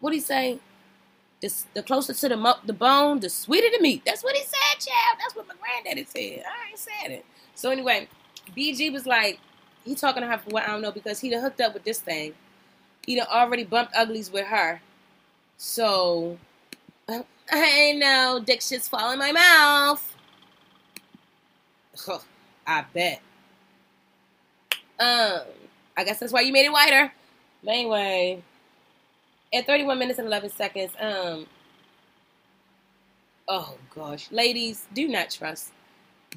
what 0.00 0.12
he 0.12 0.18
say? 0.18 0.58
The, 1.40 1.54
the 1.72 1.84
closer 1.84 2.12
to 2.12 2.28
the 2.28 2.36
mo- 2.36 2.58
the 2.66 2.72
bone, 2.72 3.20
the 3.20 3.30
sweeter 3.30 3.68
the 3.72 3.80
meat. 3.80 4.02
That's 4.04 4.24
what 4.24 4.34
he 4.34 4.42
said, 4.42 4.80
child. 4.80 5.18
That's 5.20 5.36
what 5.36 5.46
my 5.46 5.54
granddaddy 5.60 6.04
said. 6.06 6.42
I 6.44 6.70
ain't 6.70 6.78
said 6.80 7.12
it. 7.12 7.24
So 7.54 7.70
anyway, 7.70 8.08
BG 8.56 8.92
was 8.92 9.06
like, 9.06 9.38
he 9.84 9.94
talking 9.94 10.22
to 10.22 10.26
her 10.26 10.38
for 10.38 10.50
what 10.50 10.64
I 10.64 10.72
don't 10.72 10.82
know 10.82 10.90
because 10.90 11.20
he 11.20 11.30
done 11.30 11.42
hooked 11.42 11.60
up 11.60 11.74
with 11.74 11.84
this 11.84 12.00
thing. 12.00 12.34
He 13.06 13.14
done 13.14 13.28
already 13.30 13.62
bumped 13.62 13.94
uglies 13.96 14.32
with 14.32 14.46
her. 14.46 14.80
So 15.58 16.38
I 17.52 17.92
know 17.92 18.42
dick 18.44 18.62
shit's 18.62 18.88
fall 18.88 19.12
in 19.12 19.20
my 19.20 19.30
mouth. 19.30 20.16
I 22.66 22.84
bet. 22.92 23.22
Um, 24.98 25.42
I 25.96 26.04
guess 26.04 26.20
that's 26.20 26.32
why 26.32 26.42
you 26.42 26.52
made 26.52 26.66
it 26.66 26.72
wider. 26.72 27.12
But 27.62 27.70
anyway, 27.72 28.42
at 29.52 29.66
31 29.66 29.98
minutes 29.98 30.18
and 30.18 30.26
11 30.26 30.50
seconds, 30.50 30.92
um, 31.00 31.46
oh 33.48 33.74
gosh, 33.94 34.30
ladies, 34.30 34.86
do 34.94 35.08
not 35.08 35.30
trust, 35.30 35.72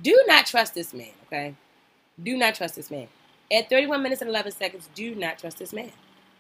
do 0.02 0.24
not 0.28 0.46
trust 0.46 0.76
this 0.76 0.94
man, 0.94 1.12
okay? 1.28 1.56
Do 2.22 2.38
not 2.38 2.56
trust 2.56 2.76
this 2.76 2.92
man. 2.92 3.08
At 3.52 3.70
31 3.70 4.02
minutes 4.04 4.22
and 4.22 4.30
11 4.30 4.52
seconds, 4.54 4.90
do 4.96 5.16
not 5.16 5.40
trust 5.40 5.60
this 5.60 5.74
man. 5.74 5.92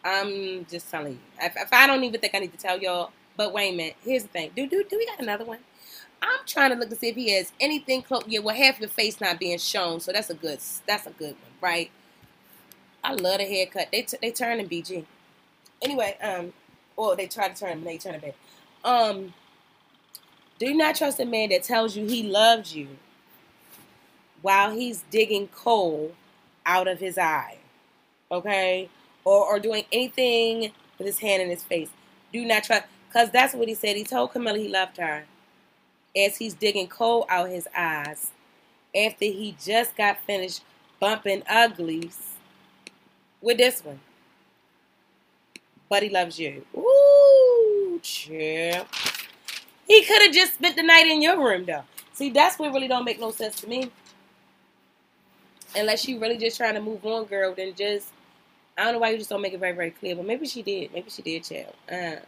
I'm 0.04 0.66
just 0.66 0.90
telling 0.90 1.14
you. 1.14 1.20
If, 1.42 1.56
if 1.56 1.74
I 1.74 1.88
don't 1.88 2.04
even 2.04 2.20
think 2.20 2.36
I 2.36 2.40
need 2.40 2.52
to 2.52 2.58
tell 2.58 2.78
y'all, 2.80 3.12
but 3.38 3.54
wait 3.54 3.74
a 3.74 3.78
minute. 3.78 3.96
Here's 4.04 4.24
the 4.24 4.30
thing. 4.30 4.52
Do 4.56 4.68
do 4.68 4.84
do 4.90 4.98
we 4.98 5.06
got 5.06 5.20
another 5.20 5.46
one? 5.46 5.60
I'm 6.22 6.40
trying 6.46 6.72
to 6.72 6.76
look 6.78 6.90
to 6.90 6.96
see 6.96 7.10
if 7.10 7.16
he 7.16 7.32
has 7.34 7.52
anything 7.60 8.02
close. 8.02 8.24
Yeah, 8.28 8.40
well, 8.40 8.56
half 8.56 8.80
your 8.80 8.90
face 8.90 9.20
not 9.20 9.40
being 9.40 9.58
shown, 9.58 10.00
so 10.00 10.12
that's 10.12 10.30
a 10.30 10.34
good. 10.34 10.60
That's 10.88 11.08
a 11.08 11.12
good 11.12 11.32
one, 11.34 11.52
right? 11.62 11.92
I 13.04 13.14
love 13.14 13.40
the 13.40 13.46
haircut. 13.46 13.90
They 13.92 14.04
t- 14.04 14.18
they 14.22 14.32
turn 14.32 14.60
in 14.60 14.70
BG. 14.70 15.06
Anyway, 15.82 16.18
um, 16.22 16.54
or 16.96 17.16
they 17.16 17.28
try 17.28 17.50
to 17.50 17.56
turn 17.56 17.74
him, 17.80 17.84
they 17.84 17.98
turn 17.98 18.16
it 18.16 18.22
back. 18.22 18.36
Um, 18.84 19.34
do 20.60 20.74
not 20.74 20.96
trust 20.96 21.20
a 21.20 21.26
man 21.26 21.50
that 21.50 21.64
tells 21.64 21.96
you 21.98 22.06
he 22.06 22.24
loves 22.24 22.76
you 22.76 22.88
while 24.42 24.72
he's 24.72 25.04
digging 25.12 25.48
coal 25.50 26.14
out 26.66 26.88
of 26.88 27.00
his 27.00 27.18
eye, 27.18 27.58
okay, 28.32 28.90
or 29.26 29.46
or 29.46 29.60
doing 29.60 29.86
anything 29.92 30.72
with 30.98 31.08
his 31.08 31.20
hand 31.20 31.42
in 31.42 31.50
his 31.50 31.64
face. 31.64 31.90
Do 32.32 32.46
not 32.46 32.64
trust. 32.64 32.86
Because 33.10 33.32
that's 33.32 33.54
what 33.54 33.68
he 33.68 33.76
said. 33.76 33.96
He 33.96 34.04
told 34.04 34.32
Camilla 34.32 34.58
he 34.58 34.68
loved 34.68 34.98
her 34.98 35.26
as 36.16 36.38
he's 36.38 36.54
digging 36.56 36.88
coal 36.88 37.26
out 37.30 37.50
his 37.50 37.68
eyes 37.78 38.32
after 38.96 39.26
he 39.26 39.56
just 39.64 39.96
got 39.98 40.20
finished 40.26 40.64
bumping 41.00 41.44
uglies 41.50 42.33
with 43.44 43.58
this 43.58 43.86
one. 43.86 44.00
Buddy 45.90 46.10
loves 46.10 46.40
you. 46.40 46.66
Ooh, 46.76 48.00
champ. 48.02 48.88
He 49.88 50.04
could 50.06 50.24
have 50.24 50.34
just 50.34 50.56
spent 50.56 50.76
the 50.76 50.84
night 50.84 51.06
in 51.06 51.22
your 51.22 51.38
room, 51.38 51.66
though. 51.66 51.84
See, 52.14 52.32
that's 52.32 52.58
what 52.58 52.74
really 52.74 52.88
don't 52.88 53.06
make 53.06 53.20
no 53.20 53.32
sense 53.32 53.62
to 53.62 53.68
me. 53.68 53.92
Unless 55.76 56.08
you 56.08 56.20
really 56.20 56.38
just 56.38 56.58
trying 56.58 56.76
to 56.76 56.82
move 56.82 57.06
on, 57.06 57.26
girl, 57.26 57.54
then 57.56 57.76
just 57.76 58.10
I 58.78 58.86
don't 58.86 58.94
know 58.94 59.00
why 59.00 59.12
you 59.12 59.20
just 59.20 59.30
don't 59.30 59.42
make 59.42 59.54
it 59.54 59.60
very, 59.60 59.74
very 59.76 59.92
clear, 59.92 60.16
but 60.16 60.26
maybe 60.26 60.48
she 60.48 60.64
did. 60.64 60.94
Maybe 60.94 61.12
she 61.12 61.22
did, 61.22 61.44
child. 61.44 61.76
Um, 61.92 62.24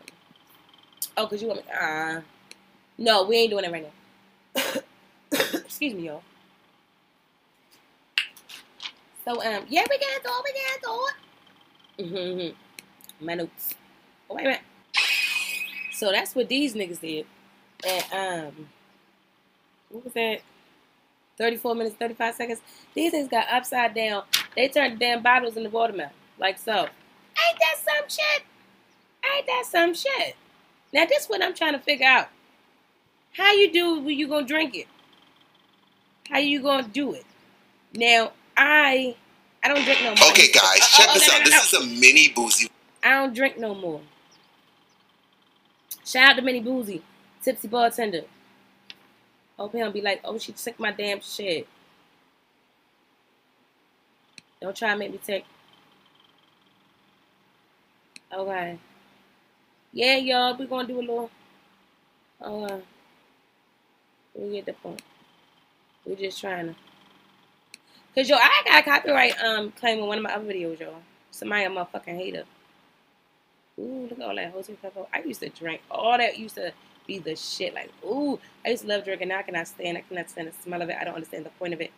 Oh, 1.17 1.25
because 1.25 1.41
you 1.41 1.47
want 1.47 1.65
me. 1.65 1.71
Uh, 1.71 2.21
no, 2.97 3.23
we 3.23 3.37
ain't 3.37 3.51
doing 3.51 3.65
it 3.65 3.71
right 3.71 3.85
now. 4.55 4.81
Excuse 5.31 5.93
me, 5.93 6.07
y'all. 6.07 6.23
So, 9.25 9.31
um, 9.33 9.65
yeah, 9.67 9.83
we 9.89 9.97
can 9.97 10.19
do. 10.23 10.29
We 10.43 10.53
can 10.53 10.79
do 10.83 11.07
it. 11.07 12.11
Mm-hmm. 12.11 13.25
My 13.25 13.33
notes. 13.33 13.73
Oh, 14.29 14.35
wait 14.35 14.45
a 14.45 14.49
minute. 14.49 14.61
So 15.93 16.11
that's 16.11 16.35
what 16.35 16.47
these 16.47 16.75
niggas 16.75 17.01
did. 17.01 17.25
And, 17.87 18.05
um, 18.13 18.67
what 19.89 20.03
was 20.03 20.13
that? 20.13 20.41
34 21.37 21.75
minutes, 21.75 21.95
35 21.95 22.35
seconds. 22.35 22.61
These 22.93 23.11
things 23.11 23.27
got 23.27 23.47
upside 23.51 23.93
down. 23.93 24.23
They 24.55 24.67
turned 24.67 24.95
the 24.95 24.99
damn 24.99 25.23
bottles 25.23 25.57
into 25.57 25.69
watermelon. 25.69 26.11
Like 26.37 26.57
so. 26.57 26.73
Ain't 26.73 27.59
that 27.59 27.77
some 27.77 28.09
shit? 28.09 28.43
Ain't 29.33 29.47
that 29.47 29.63
some 29.65 29.93
shit? 29.93 30.35
Now 30.93 31.05
this 31.05 31.23
is 31.23 31.29
what 31.29 31.43
I'm 31.43 31.53
trying 31.53 31.73
to 31.73 31.79
figure 31.79 32.07
out. 32.07 32.29
How 33.33 33.51
you 33.53 33.71
do 33.71 33.99
when 33.99 34.17
you 34.17 34.27
gonna 34.27 34.45
drink 34.45 34.75
it? 34.75 34.87
How 36.29 36.37
you 36.37 36.61
gonna 36.61 36.87
do 36.87 37.13
it? 37.13 37.25
Now 37.93 38.31
I 38.57 39.15
I 39.63 39.67
don't 39.67 39.83
drink 39.83 39.99
no 40.01 40.15
more. 40.15 40.29
Okay 40.31 40.51
guys, 40.51 40.79
uh, 40.81 40.97
check 40.97 41.07
oh, 41.09 41.13
this 41.13 41.27
no, 41.27 41.33
out. 41.33 41.39
No, 41.39 41.43
no, 41.43 41.49
this 41.49 41.73
is 41.73 41.79
a 41.79 41.85
mini 41.99 42.29
boozy. 42.29 42.69
I 43.03 43.11
don't 43.11 43.33
drink 43.35 43.57
no 43.59 43.75
more. 43.75 44.01
Shout 46.05 46.29
out 46.29 46.35
to 46.35 46.41
Mini 46.43 46.59
Boozy, 46.59 47.01
tipsy 47.41 47.67
bartender. 47.67 48.21
Hope 49.57 49.71
he 49.71 49.79
don't 49.79 49.93
be 49.93 50.01
like, 50.01 50.21
oh, 50.23 50.37
she 50.37 50.51
took 50.51 50.79
my 50.79 50.91
damn 50.91 51.19
shit. 51.19 51.67
Don't 54.61 54.75
try 54.75 54.91
to 54.91 54.97
make 54.97 55.11
me 55.11 55.19
take. 55.25 55.45
Okay. 58.31 58.77
Yeah, 59.93 60.17
y'all, 60.17 60.55
we're 60.57 60.67
gonna 60.67 60.87
do 60.87 60.99
a 60.99 61.01
little. 61.01 61.31
Uh, 62.39 62.77
we 64.35 64.51
get 64.51 64.65
the 64.65 64.73
point. 64.73 65.01
We're 66.05 66.15
just 66.15 66.39
trying 66.39 66.67
to. 66.67 66.75
Cause 68.15 68.29
yo, 68.29 68.37
I 68.37 68.61
got 68.65 68.79
a 68.79 68.83
copyright 68.83 69.37
um 69.43 69.71
claim 69.73 70.01
on 70.01 70.07
one 70.07 70.17
of 70.17 70.23
my 70.23 70.33
other 70.33 70.45
videos, 70.45 70.79
y'all. 70.79 71.01
Somebody 71.31 71.65
a 71.65 71.69
motherfucking 71.69 72.15
hater. 72.15 72.43
Ooh, 73.77 74.07
look 74.09 74.19
at 74.19 74.25
all 74.25 74.35
that 74.35 74.53
Jose 74.53 74.73
Pepper. 74.73 75.05
I 75.13 75.19
used 75.19 75.41
to 75.41 75.49
drink 75.49 75.81
all 75.91 76.17
that. 76.17 76.39
Used 76.39 76.55
to 76.55 76.71
be 77.05 77.19
the 77.19 77.35
shit. 77.35 77.73
Like, 77.73 77.91
ooh, 78.05 78.39
I 78.65 78.69
used 78.69 78.83
to 78.83 78.89
love 78.89 79.03
drinking. 79.03 79.27
Now 79.27 79.39
I 79.39 79.41
cannot 79.41 79.67
stand. 79.67 79.97
I 79.97 80.01
cannot 80.01 80.29
stand 80.29 80.47
the 80.47 80.53
smell 80.63 80.81
of 80.81 80.89
it. 80.89 80.95
I 80.99 81.03
don't 81.03 81.15
understand 81.15 81.45
the 81.45 81.49
point 81.51 81.73
of 81.73 81.81
it. 81.81 81.91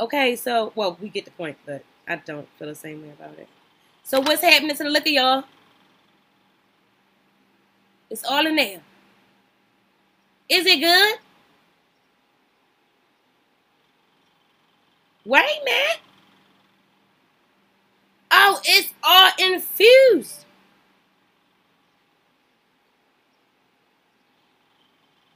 Okay, 0.00 0.36
so 0.36 0.72
well, 0.74 0.96
we 1.00 1.10
get 1.10 1.26
the 1.26 1.30
point, 1.32 1.58
but 1.66 1.84
I 2.08 2.16
don't 2.16 2.48
feel 2.58 2.68
the 2.68 2.74
same 2.74 3.02
way 3.02 3.10
about 3.10 3.38
it. 3.38 3.48
So 4.04 4.20
what's 4.20 4.42
happening 4.42 4.74
to 4.76 4.84
the 4.84 4.90
liquor, 4.90 5.10
y'all? 5.10 5.44
It's 8.08 8.24
all 8.24 8.46
in 8.46 8.56
there. 8.56 8.80
Is 10.48 10.66
it 10.66 10.80
good? 10.80 11.18
Wait, 15.24 15.60
man. 15.64 15.96
Oh, 18.30 18.60
it's 18.64 18.92
all 19.02 19.30
infused. 19.38 20.44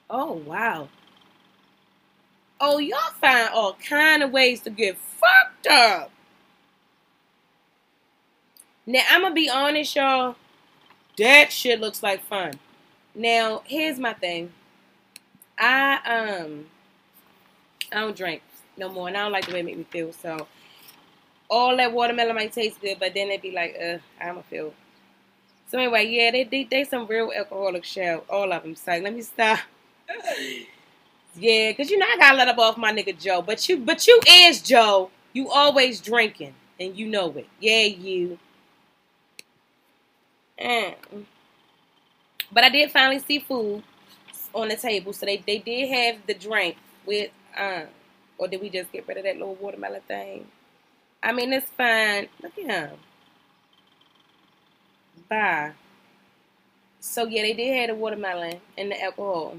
Oh, 0.09 0.33
wow. 0.33 0.88
Oh, 2.61 2.78
y'all 2.78 2.99
find 3.21 3.50
all 3.52 3.75
kind 3.75 4.23
of 4.23 4.31
ways 4.31 4.61
to 4.62 4.71
get 4.71 4.97
fucked 4.99 5.66
up. 5.66 6.11
Now, 8.87 9.02
I'm 9.11 9.21
going 9.23 9.33
to 9.33 9.35
be 9.35 9.50
honest, 9.50 9.97
y'all. 9.97 10.37
That 11.19 11.52
shit 11.52 11.81
looks 11.81 12.02
like 12.02 12.23
fun. 12.25 12.55
Now, 13.14 13.62
here's 13.66 13.99
my 13.99 14.12
thing. 14.12 14.52
I 15.59 16.00
um 16.45 16.66
I 17.93 18.00
don't 18.00 18.16
drink 18.16 18.43
no 18.76 18.88
more, 18.88 19.09
and 19.09 19.16
I 19.16 19.23
don't 19.23 19.33
like 19.33 19.47
the 19.47 19.52
way 19.52 19.61
it 19.61 19.64
make 19.64 19.78
me 19.78 19.85
feel. 19.85 20.12
So 20.12 20.47
all 21.49 21.76
that 21.76 21.92
watermelon 21.92 22.35
might 22.35 22.52
taste 22.52 22.80
good, 22.80 22.99
but 22.99 23.14
then 23.14 23.28
it'd 23.28 23.42
be 23.42 23.52
like, 23.52 23.76
uh, 23.83 23.99
I'ma 24.21 24.42
feel. 24.42 24.75
So 25.68 25.78
anyway, 25.78 26.06
yeah, 26.06 26.30
they 26.30 26.45
they 26.45 26.64
they 26.64 26.85
some 26.85 27.06
real 27.06 27.33
alcoholic 27.35 27.85
shell, 27.85 28.25
all 28.30 28.52
of 28.52 28.62
them. 28.62 28.75
So 28.76 28.92
let 28.92 29.14
me 29.14 29.23
stop. 29.23 29.61
yeah, 31.37 31.73
cause 31.73 31.90
you 31.90 31.99
know 31.99 32.06
I 32.09 32.16
gotta 32.16 32.37
let 32.37 32.49
up 32.49 32.59
off 32.59 32.76
my 32.76 32.92
nigga 32.92 33.18
Joe, 33.18 33.42
but 33.42 33.68
you 33.68 33.78
but 33.78 34.06
you 34.06 34.21
is 34.28 34.62
Joe. 34.62 35.11
You 35.33 35.50
always 35.50 36.00
drinking, 36.00 36.54
and 36.78 36.97
you 36.97 37.06
know 37.09 37.30
it. 37.37 37.47
Yeah, 37.61 37.83
you. 37.83 38.38
Mm. 40.59 40.95
But 42.52 42.64
I 42.64 42.71
did 42.71 42.90
finally 42.90 43.18
see 43.18 43.38
food 43.40 43.83
on 44.54 44.68
the 44.68 44.76
table, 44.76 45.12
so 45.12 45.26
they, 45.26 45.42
they 45.47 45.59
did 45.59 45.88
have 45.90 46.26
the 46.26 46.35
drink 46.35 46.76
with 47.04 47.30
um, 47.56 47.85
or 48.38 48.49
did 48.49 48.61
we 48.61 48.71
just 48.71 48.93
get 48.93 49.07
rid 49.09 49.19
of 49.19 49.25
that 49.25 49.37
little 49.37 49.55
watermelon 49.55 50.02
thing? 50.02 50.47
I 51.23 51.33
mean, 51.33 51.52
it's 51.52 51.71
fine. 51.71 52.28
Look 52.43 52.59
at 52.59 52.64
him. 52.64 52.99
Bye. 55.28 55.73
So 57.00 57.25
yeah, 57.26 57.43
they 57.43 57.52
did 57.55 57.76
have 57.76 57.88
the 57.88 57.95
watermelon 57.95 58.61
and 58.76 58.90
the 58.90 59.02
alcohol. 59.02 59.57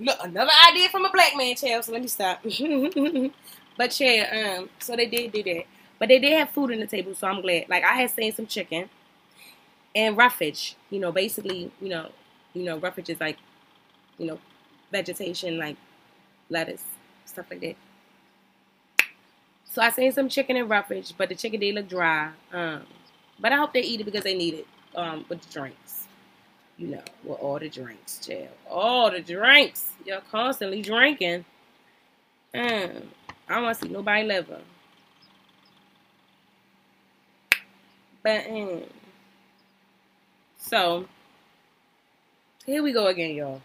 Look, 0.00 0.16
another 0.22 0.52
idea 0.70 0.88
from 0.88 1.04
a 1.04 1.10
black 1.10 1.36
man, 1.36 1.56
child. 1.56 1.84
So 1.84 1.92
let 1.92 2.02
me 2.02 2.08
stop. 2.08 2.42
but 3.76 4.00
yeah, 4.00 4.56
um, 4.58 4.70
so 4.78 4.94
they 4.94 5.06
did 5.06 5.32
do 5.32 5.42
that. 5.42 5.64
But 5.98 6.08
they 6.08 6.20
did 6.20 6.38
have 6.38 6.50
food 6.50 6.72
on 6.72 6.78
the 6.78 6.86
table, 6.86 7.14
so 7.14 7.26
I'm 7.26 7.40
glad. 7.42 7.68
Like 7.68 7.84
I 7.84 7.94
had 7.94 8.10
seen 8.10 8.32
some 8.32 8.46
chicken 8.46 8.88
and 9.94 10.16
roughage. 10.16 10.76
You 10.90 11.00
know, 11.00 11.10
basically, 11.10 11.72
you 11.80 11.88
know, 11.88 12.10
you 12.54 12.62
know, 12.64 12.78
roughage 12.78 13.10
is 13.10 13.20
like, 13.20 13.38
you 14.18 14.26
know, 14.26 14.38
vegetation 14.92 15.58
like 15.58 15.76
lettuce, 16.50 16.84
stuff 17.28 17.46
like 17.50 17.60
that. 17.60 17.76
So 19.64 19.82
I 19.82 19.90
seen 19.90 20.10
some 20.12 20.28
chicken 20.28 20.56
and 20.56 20.68
roughage, 20.68 21.12
but 21.16 21.28
the 21.28 21.34
chicken 21.34 21.60
did 21.60 21.74
look 21.74 21.88
dry. 21.88 22.30
Um, 22.52 22.82
but 23.38 23.52
I 23.52 23.56
hope 23.56 23.72
they 23.72 23.82
eat 23.82 24.00
it 24.00 24.04
because 24.04 24.24
they 24.24 24.36
need 24.36 24.54
it 24.54 24.66
um, 24.96 25.24
with 25.28 25.42
the 25.42 25.52
drinks. 25.52 26.06
You 26.78 26.88
know, 26.88 27.02
with 27.24 27.38
all 27.38 27.58
the 27.58 27.68
drinks, 27.68 28.24
chill. 28.24 28.48
All 28.68 29.10
the 29.10 29.20
drinks. 29.20 29.92
Y'all 30.06 30.22
constantly 30.30 30.80
drinking. 30.80 31.44
Mm, 32.54 33.02
I 33.48 33.54
don't 33.54 33.64
want 33.64 33.78
to 33.78 33.86
see 33.86 33.92
nobody 33.92 34.26
liver. 34.26 34.60
But, 38.22 38.46
um, 38.48 38.82
so, 40.58 41.06
here 42.64 42.82
we 42.82 42.92
go 42.92 43.06
again, 43.06 43.34
y'all. 43.34 43.62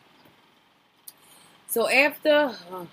So 1.68 1.90
after, 1.90 2.56
uh, 2.72 2.86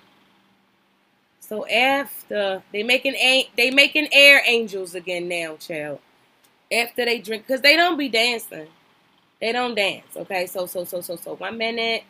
so 1.51 1.67
after 1.67 2.63
they 2.73 2.85
making 2.85 3.15
they 3.57 3.73
making 3.73 4.07
air 4.13 4.41
angels 4.47 4.95
again 4.95 5.27
now, 5.27 5.57
child. 5.57 5.99
After 6.71 7.05
they 7.05 7.19
drink, 7.19 7.49
cause 7.49 7.61
they 7.61 7.75
don't 7.75 7.97
be 7.99 8.09
dancing, 8.09 8.69
they 9.41 9.51
don't 9.51 9.75
dance. 9.75 10.17
Okay, 10.17 10.47
so 10.47 10.67
so 10.67 10.85
so 10.85 11.01
so 11.01 11.17
so 11.17 11.35
one 11.35 11.59
minute 11.59 12.05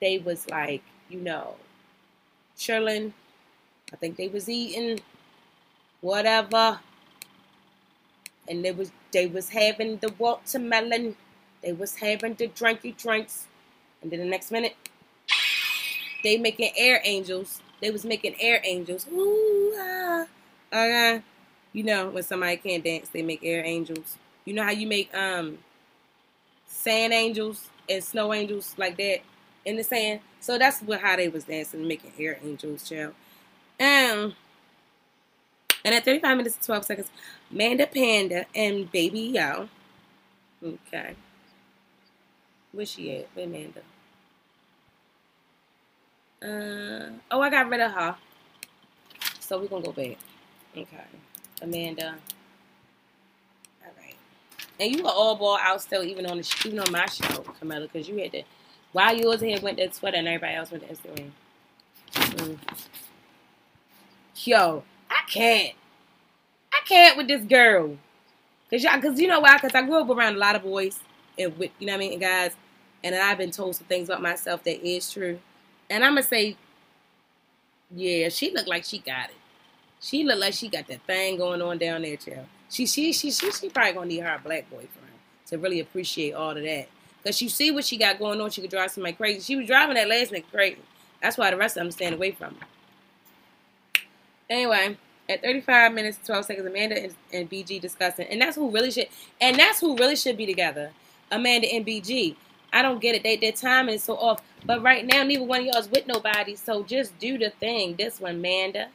they 0.00 0.16
was 0.16 0.48
like, 0.48 0.82
you 1.10 1.20
know, 1.20 1.56
chilling. 2.56 3.12
I 3.92 3.96
think 3.96 4.16
they 4.16 4.28
was 4.28 4.48
eating 4.48 5.00
whatever, 6.00 6.80
and 8.48 8.64
they 8.64 8.72
was 8.72 8.90
they 9.12 9.26
was 9.26 9.50
having 9.50 9.98
the 9.98 10.14
watermelon. 10.16 11.14
They 11.62 11.74
was 11.74 11.96
having 11.96 12.36
the 12.36 12.48
drinky 12.48 12.96
drinks, 12.96 13.48
and 14.00 14.10
then 14.10 14.20
the 14.20 14.24
next 14.24 14.50
minute 14.50 14.76
they 16.24 16.38
making 16.38 16.72
air 16.74 17.02
angels. 17.04 17.60
They 17.80 17.90
was 17.90 18.04
making 18.04 18.34
air 18.40 18.60
angels. 18.64 19.06
Ooh, 19.12 19.74
ah. 19.78 20.26
Okay. 20.72 21.22
You 21.72 21.84
know, 21.84 22.10
when 22.10 22.22
somebody 22.22 22.56
can't 22.56 22.82
dance, 22.84 23.08
they 23.08 23.22
make 23.22 23.40
air 23.42 23.64
angels. 23.64 24.16
You 24.44 24.54
know 24.54 24.64
how 24.64 24.70
you 24.70 24.86
make 24.86 25.14
um 25.14 25.58
sand 26.66 27.12
angels 27.12 27.68
and 27.88 28.02
snow 28.02 28.32
angels 28.32 28.74
like 28.78 28.96
that 28.96 29.20
in 29.64 29.76
the 29.76 29.84
sand? 29.84 30.20
So 30.40 30.58
that's 30.58 30.80
what 30.80 31.00
how 31.00 31.16
they 31.16 31.28
was 31.28 31.44
dancing, 31.44 31.86
making 31.86 32.12
air 32.18 32.38
angels, 32.42 32.88
child. 32.88 33.14
Um 33.80 34.34
and 35.84 35.94
at 35.94 36.04
35 36.04 36.36
minutes 36.36 36.56
and 36.56 36.64
12 36.64 36.84
seconds, 36.84 37.10
Manda 37.50 37.86
Panda 37.86 38.46
and 38.54 38.90
Baby 38.90 39.20
Yo. 39.20 39.68
Okay. 40.62 41.14
Where's 42.72 42.90
she 42.90 43.16
at? 43.16 43.28
Where 43.34 43.46
Amanda? 43.46 43.80
Uh, 46.42 47.10
oh, 47.30 47.40
I 47.40 47.50
got 47.50 47.68
rid 47.68 47.80
of 47.80 47.92
her. 47.92 48.16
So 49.40 49.58
we're 49.58 49.66
going 49.66 49.82
to 49.82 49.88
go 49.88 49.92
back. 49.92 50.18
Okay. 50.76 51.04
Amanda. 51.62 52.14
All 53.82 53.92
right. 54.00 54.14
And 54.78 54.94
you 54.94 55.02
were 55.02 55.10
all 55.10 55.34
ball 55.36 55.58
out 55.60 55.82
still, 55.82 56.04
even 56.04 56.26
on 56.26 56.38
the 56.38 56.62
even 56.64 56.78
on 56.78 56.92
my 56.92 57.06
show, 57.06 57.42
Camilla, 57.58 57.88
because 57.92 58.08
you 58.08 58.16
had 58.18 58.32
to. 58.32 58.42
While 58.92 59.16
yours 59.16 59.40
had 59.40 59.62
went 59.62 59.78
to 59.78 59.88
Twitter 59.88 60.16
and 60.16 60.28
everybody 60.28 60.54
else 60.54 60.70
went 60.70 60.86
to 60.88 60.94
Instagram. 60.94 61.30
Mm. 62.12 62.58
Yo, 64.44 64.84
I 65.10 65.20
can't. 65.28 65.74
I 66.72 66.80
can't 66.86 67.16
with 67.16 67.28
this 67.28 67.42
girl. 67.42 67.96
Cause 68.70 68.84
y'all, 68.84 69.00
cause 69.00 69.18
you 69.18 69.26
know 69.26 69.40
why? 69.40 69.58
Cause 69.58 69.74
I 69.74 69.82
grew 69.82 70.02
up 70.02 70.10
around 70.10 70.36
a 70.36 70.38
lot 70.38 70.54
of 70.54 70.62
boys 70.62 71.00
and 71.38 71.56
with 71.58 71.70
you 71.78 71.86
know 71.86 71.94
what 71.94 72.04
I 72.04 72.08
mean, 72.08 72.18
guys, 72.18 72.54
and 73.02 73.14
I've 73.14 73.38
been 73.38 73.50
told 73.50 73.76
some 73.76 73.86
things 73.86 74.08
about 74.08 74.22
myself 74.22 74.62
that 74.64 74.86
is 74.86 75.10
true. 75.10 75.38
And 75.90 76.04
I'm 76.04 76.12
gonna 76.12 76.22
say, 76.22 76.56
yeah, 77.94 78.28
she 78.28 78.50
looked 78.52 78.68
like 78.68 78.84
she 78.84 78.98
got 78.98 79.30
it. 79.30 79.36
She 80.00 80.24
looked 80.24 80.40
like 80.40 80.54
she 80.54 80.68
got 80.68 80.86
that 80.88 81.02
thing 81.02 81.38
going 81.38 81.62
on 81.62 81.78
down 81.78 82.02
there, 82.02 82.16
child. 82.16 82.46
She 82.68 82.86
she 82.86 83.12
she 83.12 83.30
she 83.30 83.50
she 83.50 83.68
probably 83.68 83.92
gonna 83.92 84.06
need 84.06 84.20
her 84.20 84.40
black 84.44 84.68
boyfriend 84.70 84.92
to 85.46 85.58
really 85.58 85.80
appreciate 85.80 86.32
all 86.32 86.56
of 86.56 86.62
that. 86.62 86.88
Cause 87.24 87.40
you 87.42 87.48
see 87.48 87.70
what 87.70 87.84
she 87.84 87.96
got 87.96 88.18
going 88.18 88.40
on, 88.40 88.50
she 88.50 88.60
could 88.60 88.70
drive 88.70 88.90
somebody 88.90 89.14
crazy. 89.14 89.40
She 89.40 89.56
was 89.56 89.66
driving 89.66 89.96
that 89.96 90.08
last 90.08 90.30
nigga 90.30 90.44
crazy. 90.50 90.78
That's 91.20 91.36
why 91.36 91.50
the 91.50 91.56
rest 91.56 91.76
of 91.76 91.82
them 91.82 91.90
stand 91.90 92.14
away 92.14 92.30
from 92.30 92.54
her. 92.54 92.66
Anyway, 94.48 94.96
at 95.28 95.42
35 95.42 95.92
minutes 95.92 96.18
12 96.24 96.44
seconds, 96.44 96.66
Amanda 96.66 97.02
and, 97.02 97.14
and 97.32 97.50
BG 97.50 97.80
discussing, 97.80 98.26
and 98.28 98.40
that's 98.40 98.56
who 98.56 98.70
really 98.70 98.90
should, 98.90 99.08
and 99.40 99.58
that's 99.58 99.80
who 99.80 99.96
really 99.96 100.16
should 100.16 100.36
be 100.36 100.46
together. 100.46 100.90
Amanda 101.30 101.66
and 101.68 101.84
BG. 101.84 102.36
I 102.72 102.82
don't 102.82 103.00
get 103.00 103.14
it. 103.14 103.22
They 103.22 103.36
their 103.36 103.52
timing 103.52 103.96
is 103.96 104.04
so 104.04 104.16
off. 104.16 104.42
But 104.64 104.82
right 104.82 105.06
now, 105.06 105.22
neither 105.22 105.44
one 105.44 105.60
of 105.60 105.66
y'all 105.66 105.76
is 105.78 105.90
with 105.90 106.06
nobody. 106.06 106.56
So 106.56 106.82
just 106.82 107.18
do 107.18 107.38
the 107.38 107.50
thing. 107.50 107.96
This 107.96 108.20
one, 108.20 108.40
Manda 108.42 108.88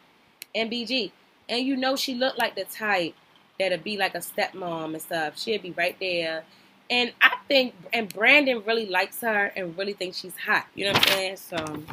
and 0.53 0.71
BG. 0.71 1.11
And 1.49 1.65
you 1.65 1.75
know 1.75 1.95
she 1.95 2.15
looked 2.15 2.37
like 2.37 2.55
the 2.55 2.65
type 2.65 3.15
that'd 3.59 3.83
be 3.83 3.97
like 3.97 4.15
a 4.15 4.19
stepmom 4.19 4.93
and 4.93 5.01
stuff. 5.01 5.39
She'd 5.39 5.61
be 5.61 5.71
right 5.71 5.95
there. 5.99 6.43
And 6.89 7.13
I 7.21 7.37
think, 7.47 7.73
and 7.91 8.13
Brandon 8.13 8.63
really 8.65 8.85
likes 8.85 9.21
her 9.21 9.51
and 9.55 9.77
really 9.77 9.93
thinks 9.93 10.17
she's 10.19 10.37
hot. 10.37 10.67
You 10.75 10.85
know 10.85 10.93
what 10.93 11.11
I'm 11.11 11.17
saying? 11.17 11.37
So 11.37 11.83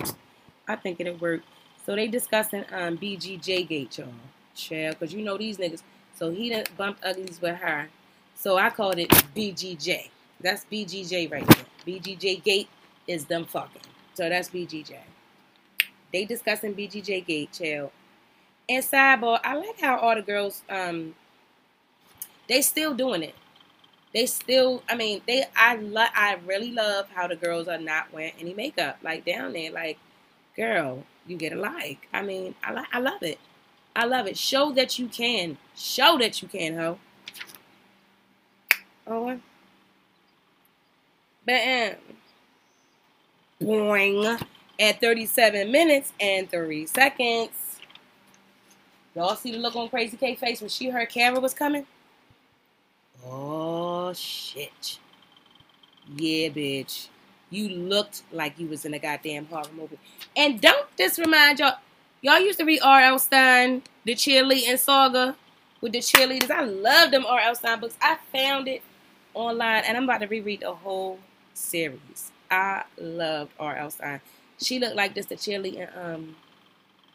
I 0.69 0.77
think 0.77 1.01
it'll 1.01 1.17
work. 1.17 1.43
So 1.87 1.95
they 1.95 2.09
discussing 2.09 2.65
um 2.73 2.99
BGJ 2.99 3.69
Gate, 3.69 3.99
y'all. 3.99 4.09
Chill, 4.55 4.91
because 4.91 5.15
you 5.15 5.23
know 5.23 5.39
these 5.39 5.59
niggas. 5.59 5.83
So 6.15 6.31
he 6.31 6.51
done 6.51 6.65
bumped 6.77 7.05
uglies 7.05 7.41
with 7.41 7.57
her. 7.57 7.89
So 8.35 8.59
I 8.59 8.71
called 8.71 8.99
it 8.99 9.09
BGJ. 9.35 10.09
That's 10.41 10.65
BGJ 10.71 11.31
right 11.31 11.47
there. 11.47 11.65
BGJ 11.87 12.43
Gate 12.43 12.69
is 13.11 13.25
them 13.25 13.45
fucking. 13.45 13.83
So 14.15 14.29
that's 14.29 14.49
BGJ. 14.49 14.97
They 16.13 16.25
discussing 16.25 16.75
BGJ 16.75 17.27
Gate. 17.27 17.61
And 18.69 18.85
sidebar, 18.85 19.41
I 19.43 19.57
like 19.57 19.81
how 19.81 19.99
all 19.99 20.15
the 20.15 20.23
girls, 20.23 20.63
um, 20.71 21.15
they 22.49 22.63
still 22.63 22.95
doing 22.95 23.25
it. 23.25 23.35
They 24.15 24.27
still, 24.27 24.83
I 24.89 24.95
mean, 24.95 25.23
they, 25.27 25.45
I 25.57 25.77
love, 25.77 26.11
I 26.15 26.39
really 26.47 26.73
love 26.73 27.09
how 27.13 27.27
the 27.27 27.37
girls 27.37 27.69
are 27.69 27.79
not 27.79 28.13
wearing 28.13 28.33
any 28.39 28.55
makeup, 28.55 28.99
like 29.03 29.25
down 29.25 29.53
there, 29.53 29.73
like, 29.73 29.99
girl, 30.57 31.05
you 31.27 31.37
get 31.37 31.53
a 31.53 31.57
like. 31.57 32.09
I 32.13 32.23
mean, 32.23 32.55
I 32.63 32.73
like, 32.73 32.89
I 32.93 33.01
love 33.01 33.23
it. 33.23 33.39
I 33.95 34.05
love 34.05 34.27
it. 34.27 34.37
Show 34.39 34.73
that 34.73 34.99
you 34.99 35.09
can. 35.09 35.59
Show 35.77 36.19
that 36.19 36.43
you 36.43 36.49
can, 36.49 36.77
ho. 36.77 36.99
Oh, 39.07 39.41
Bam. 41.45 41.97
Boing. 43.61 44.41
At 44.79 45.01
37 45.01 45.71
minutes 45.71 46.13
and 46.19 46.51
3 46.51 46.87
seconds. 46.87 47.81
Y'all 49.15 49.37
see 49.37 49.53
the 49.53 49.59
look 49.59 49.77
on 49.77 49.89
Crazy 49.91 50.17
K 50.17 50.37
face 50.37 50.61
when 50.61 50.71
she 50.71 50.89
heard 50.89 51.11
camera 51.11 51.41
was 51.41 51.53
coming? 51.53 51.87
Oh, 53.27 54.13
shit. 54.15 54.99
Yeah, 56.17 56.49
bitch. 56.49 57.09
You 57.51 57.69
looked 57.69 58.23
like 58.33 58.59
you 58.59 58.69
was 58.69 58.85
in 58.85 58.95
a 58.95 58.99
goddamn 58.99 59.47
horror 59.47 59.65
movie. 59.77 59.99
And 60.35 60.61
don't 60.61 60.87
this 60.97 61.19
remind 61.19 61.59
y'all, 61.59 61.77
y'all 62.23 62.41
used 62.41 62.59
to 62.61 62.65
read 62.65 62.81
R.L. 62.83 63.19
Stine, 63.19 63.83
the 64.05 64.15
cheerleading 64.15 64.79
saga 64.79 65.37
with 65.81 65.93
the 65.93 65.99
cheerleaders. 65.99 66.51
I 66.51 66.63
love 66.63 67.11
them 67.11 67.27
R.L. 67.27 67.55
Stine 67.55 67.81
books. 67.81 67.97
I 68.01 68.17
found 68.33 68.69
it 68.69 68.83
online 69.35 69.83
and 69.85 69.97
I'm 69.97 70.05
about 70.05 70.21
to 70.21 70.27
reread 70.27 70.61
the 70.61 70.73
whole 70.73 71.19
series. 71.53 72.30
I 72.51 72.85
loved 72.99 73.53
R.L. 73.59 73.91
Stine. 73.91 74.21
She 74.59 74.79
looked 74.79 74.97
like 74.97 75.15
just 75.15 75.29
the 75.29 75.37
cheerleading, 75.37 75.89
um, 75.97 76.37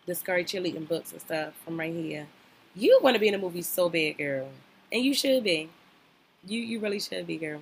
the 0.05 0.15
scary 0.15 0.45
cheerleading 0.45 0.87
books 0.87 1.11
and 1.11 1.21
stuff 1.21 1.53
from 1.63 1.79
right 1.79 1.93
here. 1.93 2.27
You 2.75 2.99
want 3.01 3.15
to 3.15 3.19
be 3.19 3.27
in 3.27 3.33
a 3.35 3.37
movie 3.37 3.61
so 3.61 3.89
bad, 3.89 4.17
girl, 4.17 4.49
and 4.91 5.03
you 5.03 5.13
should 5.13 5.43
be. 5.43 5.69
You 6.45 6.59
you 6.59 6.79
really 6.79 6.99
should 6.99 7.25
be, 7.27 7.37
girl. 7.37 7.61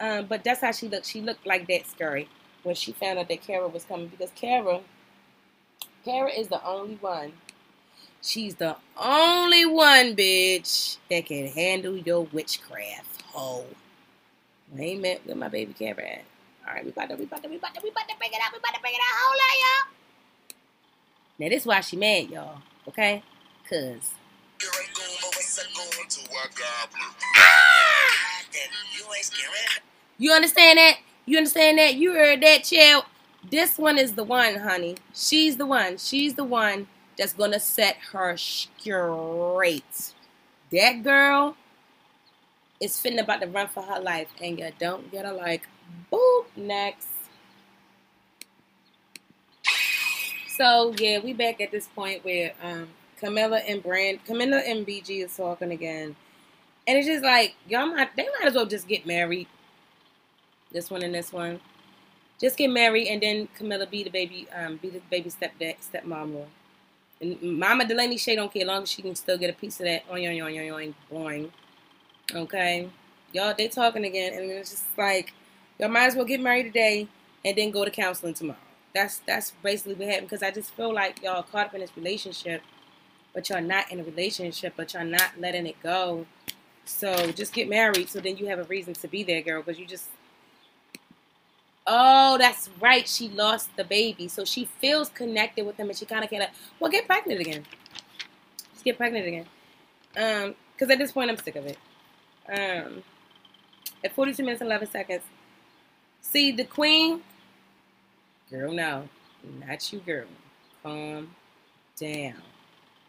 Um, 0.00 0.26
but 0.26 0.44
that's 0.44 0.60
how 0.60 0.72
she 0.72 0.88
looked. 0.88 1.06
She 1.06 1.20
looked 1.20 1.46
like 1.46 1.66
that 1.68 1.86
scary 1.86 2.28
when 2.62 2.74
she 2.74 2.92
found 2.92 3.18
out 3.18 3.28
that 3.28 3.42
Kara 3.42 3.68
was 3.68 3.84
coming 3.84 4.08
because 4.08 4.30
Kara, 4.34 4.80
Kara 6.04 6.30
is 6.30 6.48
the 6.48 6.64
only 6.66 6.96
one. 6.96 7.32
She's 8.22 8.56
the 8.56 8.76
only 8.96 9.66
one, 9.66 10.16
bitch, 10.16 10.96
that 11.10 11.26
can 11.26 11.46
handle 11.46 11.96
your 11.96 12.24
witchcraft. 12.24 13.22
Oh. 13.34 13.64
Amen. 14.76 15.18
Where 15.24 15.36
my 15.36 15.48
baby 15.48 15.72
Kara 15.72 16.02
at? 16.02 16.24
All 16.66 16.74
right, 16.74 16.84
we 16.84 16.90
about 16.90 17.08
to, 17.10 17.16
we 17.16 17.24
about 17.24 17.42
to, 17.42 17.48
we 17.48 17.56
about 17.56 17.74
to, 17.74 17.80
we 17.82 17.90
about 17.90 18.08
to 18.08 18.16
bring 18.18 18.30
it 18.32 18.40
up. 18.44 18.52
We 18.52 18.58
about 18.58 18.74
to 18.74 18.80
bring 18.80 18.94
it 18.94 18.98
up. 18.98 19.16
Hold 19.22 19.40
on, 19.40 19.56
y'all. 19.62 19.92
Now 21.38 21.48
this 21.48 21.62
is 21.62 21.66
why 21.66 21.80
she 21.80 21.96
mad, 21.96 22.28
y'all. 22.28 22.58
Okay? 22.88 23.22
Cause. 23.68 24.14
You 30.18 30.32
understand 30.32 30.78
that? 30.78 30.96
You 31.24 31.36
understand 31.36 31.78
that? 31.78 31.94
You 31.94 32.14
heard 32.14 32.42
that, 32.42 32.64
child? 32.64 33.04
This 33.48 33.78
one 33.78 33.98
is 33.98 34.14
the 34.14 34.24
one, 34.24 34.56
honey. 34.56 34.96
She's 35.14 35.56
the 35.56 35.66
one. 35.66 35.98
She's 35.98 36.34
the 36.34 36.44
one 36.44 36.88
that's 37.16 37.32
gonna 37.32 37.60
set 37.60 37.96
her 38.12 38.36
straight. 38.36 40.14
That 40.72 41.02
girl 41.04 41.56
is 42.80 42.98
fitting 42.98 43.20
about 43.20 43.40
to 43.42 43.46
run 43.46 43.68
for 43.68 43.82
her 43.82 44.00
life, 44.00 44.28
and 44.42 44.58
you 44.58 44.70
don't 44.78 45.12
get 45.12 45.24
a 45.24 45.32
like. 45.32 45.68
Boop. 46.12 46.44
Next. 46.56 47.08
So 50.56 50.94
yeah, 50.98 51.18
we 51.18 51.34
back 51.34 51.60
at 51.60 51.70
this 51.70 51.86
point 51.88 52.24
where 52.24 52.52
um 52.62 52.88
Camilla 53.18 53.58
and 53.58 53.82
Brand, 53.82 54.24
Camilla 54.24 54.58
and 54.58 54.86
BG 54.86 55.24
is 55.24 55.36
talking 55.36 55.70
again, 55.70 56.16
and 56.86 56.98
it's 56.98 57.06
just 57.06 57.22
like 57.22 57.54
y'all 57.68 57.86
might 57.86 58.14
they 58.16 58.24
might 58.24 58.48
as 58.48 58.54
well 58.54 58.66
just 58.66 58.88
get 58.88 59.06
married. 59.06 59.48
This 60.72 60.90
one 60.90 61.02
and 61.02 61.14
this 61.14 61.32
one, 61.32 61.60
just 62.40 62.56
get 62.56 62.68
married, 62.68 63.08
and 63.08 63.22
then 63.22 63.48
Camilla 63.54 63.86
be 63.86 64.02
the 64.02 64.10
baby, 64.10 64.46
um, 64.54 64.76
be 64.76 64.90
the 64.90 65.00
baby 65.10 65.30
stepdad, 65.30 65.76
stepmama. 65.80 66.46
And 67.20 67.40
Mama 67.58 67.86
Delaney 67.86 68.18
Shay 68.18 68.36
don't 68.36 68.52
care 68.52 68.62
as 68.62 68.68
long 68.68 68.82
as 68.82 68.90
she 68.90 69.02
can 69.02 69.14
still 69.14 69.38
get 69.38 69.50
a 69.50 69.54
piece 69.54 69.80
of 69.80 69.86
that 69.86 70.04
your 70.08 70.44
on 70.44 70.54
your 70.54 70.74
on 70.74 70.94
boing. 71.10 71.50
Okay, 72.34 72.90
y'all 73.32 73.54
they 73.56 73.68
talking 73.68 74.04
again, 74.04 74.32
and 74.34 74.50
it's 74.50 74.70
just 74.70 74.86
like 74.98 75.32
y'all 75.78 75.88
might 75.88 76.06
as 76.06 76.16
well 76.16 76.24
get 76.24 76.40
married 76.40 76.64
today 76.64 77.08
and 77.44 77.56
then 77.56 77.70
go 77.70 77.84
to 77.84 77.90
counseling 77.90 78.34
tomorrow. 78.34 78.58
That's 78.94 79.18
that's 79.26 79.52
basically 79.62 79.94
what 79.94 80.08
happened 80.08 80.28
because 80.28 80.42
I 80.42 80.50
just 80.50 80.70
feel 80.72 80.92
like 80.92 81.22
y'all 81.22 81.42
caught 81.42 81.66
up 81.66 81.74
in 81.74 81.80
this 81.80 81.96
relationship, 81.96 82.62
but 83.34 83.48
y'all 83.48 83.62
not 83.62 83.90
in 83.92 84.00
a 84.00 84.04
relationship, 84.04 84.74
but 84.76 84.94
y'all 84.94 85.04
not 85.04 85.38
letting 85.38 85.66
it 85.66 85.76
go. 85.82 86.26
So 86.84 87.30
just 87.32 87.52
get 87.52 87.68
married, 87.68 88.08
so 88.08 88.20
then 88.20 88.36
you 88.36 88.46
have 88.46 88.58
a 88.58 88.64
reason 88.64 88.94
to 88.94 89.08
be 89.08 89.22
there, 89.22 89.42
girl, 89.42 89.62
because 89.62 89.78
you 89.78 89.86
just 89.86 90.08
Oh, 91.86 92.36
that's 92.36 92.68
right. 92.80 93.06
She 93.06 93.28
lost 93.28 93.70
the 93.76 93.84
baby. 93.84 94.26
So 94.28 94.44
she 94.44 94.68
feels 94.80 95.08
connected 95.08 95.64
with 95.64 95.76
him 95.76 95.88
and 95.88 95.96
she 95.96 96.04
kind 96.04 96.24
of 96.24 96.30
can't. 96.30 96.40
like, 96.40 96.52
Well, 96.80 96.90
get 96.90 97.06
pregnant 97.06 97.40
again. 97.40 97.64
Just 98.72 98.84
get 98.84 98.96
pregnant 98.96 99.26
again. 99.26 99.46
Um, 100.16 100.54
Because 100.72 100.90
at 100.90 100.98
this 100.98 101.12
point, 101.12 101.30
I'm 101.30 101.36
sick 101.36 101.54
of 101.56 101.66
it. 101.66 101.78
Um, 102.48 103.02
At 104.04 104.14
42 104.14 104.42
minutes 104.42 104.60
and 104.60 104.68
11 104.68 104.90
seconds. 104.90 105.22
See, 106.30 106.50
the 106.50 106.64
queen. 106.64 107.22
Girl, 108.50 108.72
no. 108.72 109.08
Not 109.64 109.92
you, 109.92 110.00
girl. 110.00 110.26
Calm 110.82 111.30
down. 111.98 112.42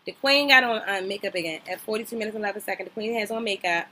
The 0.06 0.12
queen 0.12 0.49
got 0.49 0.63
on 0.63 0.82
uh, 0.88 1.01
makeup 1.06 1.34
again. 1.34 1.62
At 1.69 1.82
42 1.82 2.15
minutes 2.15 2.36
and 2.36 2.43
11 2.43 2.62
seconds, 2.62 2.89
the 2.89 2.93
queen 2.93 3.17
has 3.19 3.32
on 3.32 3.43
makeup. 3.43 3.88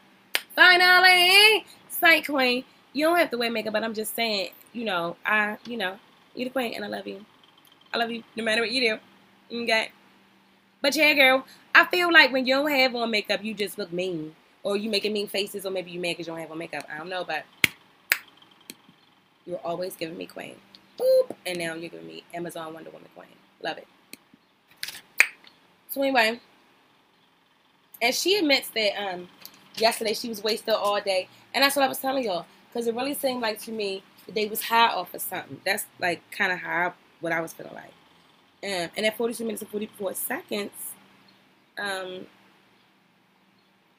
Finally! 0.55 1.65
Sight 1.89 2.25
queen. 2.27 2.63
You 2.93 3.07
don't 3.07 3.17
have 3.17 3.31
to 3.31 3.37
wear 3.37 3.51
makeup, 3.51 3.73
but 3.73 3.83
I'm 3.83 3.95
just 3.95 4.15
saying, 4.15 4.51
you 4.73 4.85
know, 4.85 5.17
I, 5.25 5.57
you 5.65 5.77
know, 5.77 5.97
you're 6.35 6.45
the 6.45 6.53
queen 6.53 6.75
and 6.75 6.85
I 6.85 6.87
love 6.87 7.07
you. 7.07 7.25
I 7.93 7.97
love 7.97 8.11
you 8.11 8.23
no 8.35 8.43
matter 8.43 8.61
what 8.61 8.71
you 8.71 8.99
do. 9.51 9.63
Okay? 9.63 9.91
But 10.81 10.95
yeah, 10.95 11.13
girl, 11.13 11.45
I 11.73 11.85
feel 11.85 12.13
like 12.13 12.31
when 12.31 12.45
you 12.45 12.55
don't 12.55 12.71
have 12.71 12.95
on 12.95 13.09
makeup, 13.09 13.43
you 13.43 13.55
just 13.55 13.79
look 13.79 13.91
mean. 13.91 14.35
Or 14.61 14.77
you 14.77 14.89
making 14.89 15.13
mean 15.13 15.27
faces, 15.27 15.65
or 15.65 15.71
maybe 15.71 15.91
you 15.91 15.99
mad 15.99 16.11
because 16.11 16.27
you 16.27 16.33
don't 16.33 16.41
have 16.41 16.51
on 16.51 16.57
makeup. 16.59 16.85
I 16.91 16.97
don't 16.99 17.09
know, 17.09 17.23
but 17.23 17.43
you're 19.45 19.59
always 19.59 19.95
giving 19.95 20.17
me 20.17 20.25
queen. 20.25 20.55
Boop. 20.99 21.35
And 21.45 21.57
now 21.59 21.73
you're 21.73 21.89
giving 21.89 22.07
me 22.07 22.23
Amazon 22.33 22.73
Wonder 22.73 22.89
Woman 22.89 23.09
queen. 23.15 23.27
Love 23.63 23.77
it. 23.77 23.87
So 25.89 26.01
anyway, 26.01 26.39
and 28.01 28.13
she 28.13 28.35
admits 28.35 28.69
that 28.69 28.95
um 29.01 29.27
yesterday 29.77 30.13
she 30.13 30.29
was 30.29 30.43
wasted 30.43 30.73
all 30.73 30.99
day. 31.01 31.27
And 31.53 31.63
that's 31.63 31.75
what 31.75 31.83
I 31.83 31.87
was 31.87 31.99
telling 31.99 32.23
y'all. 32.23 32.45
Because 32.69 32.87
it 32.87 32.95
really 32.95 33.13
seemed 33.13 33.41
like 33.41 33.59
to 33.61 33.71
me 33.71 34.03
that 34.25 34.35
they 34.35 34.47
was 34.47 34.63
high 34.63 34.89
off 34.89 35.13
of 35.13 35.21
something. 35.21 35.59
That's 35.65 35.85
like 35.99 36.21
kind 36.31 36.51
of 36.51 36.59
how 36.59 36.87
I, 36.87 36.93
what 37.21 37.31
I 37.31 37.39
was 37.41 37.53
feeling 37.53 37.73
like. 37.73 37.91
Um, 38.63 38.89
and 38.97 39.05
at 39.05 39.15
42 39.15 39.43
minutes 39.43 39.61
and 39.61 39.71
44 39.71 40.13
seconds, 40.15 40.71
um, 41.77 42.25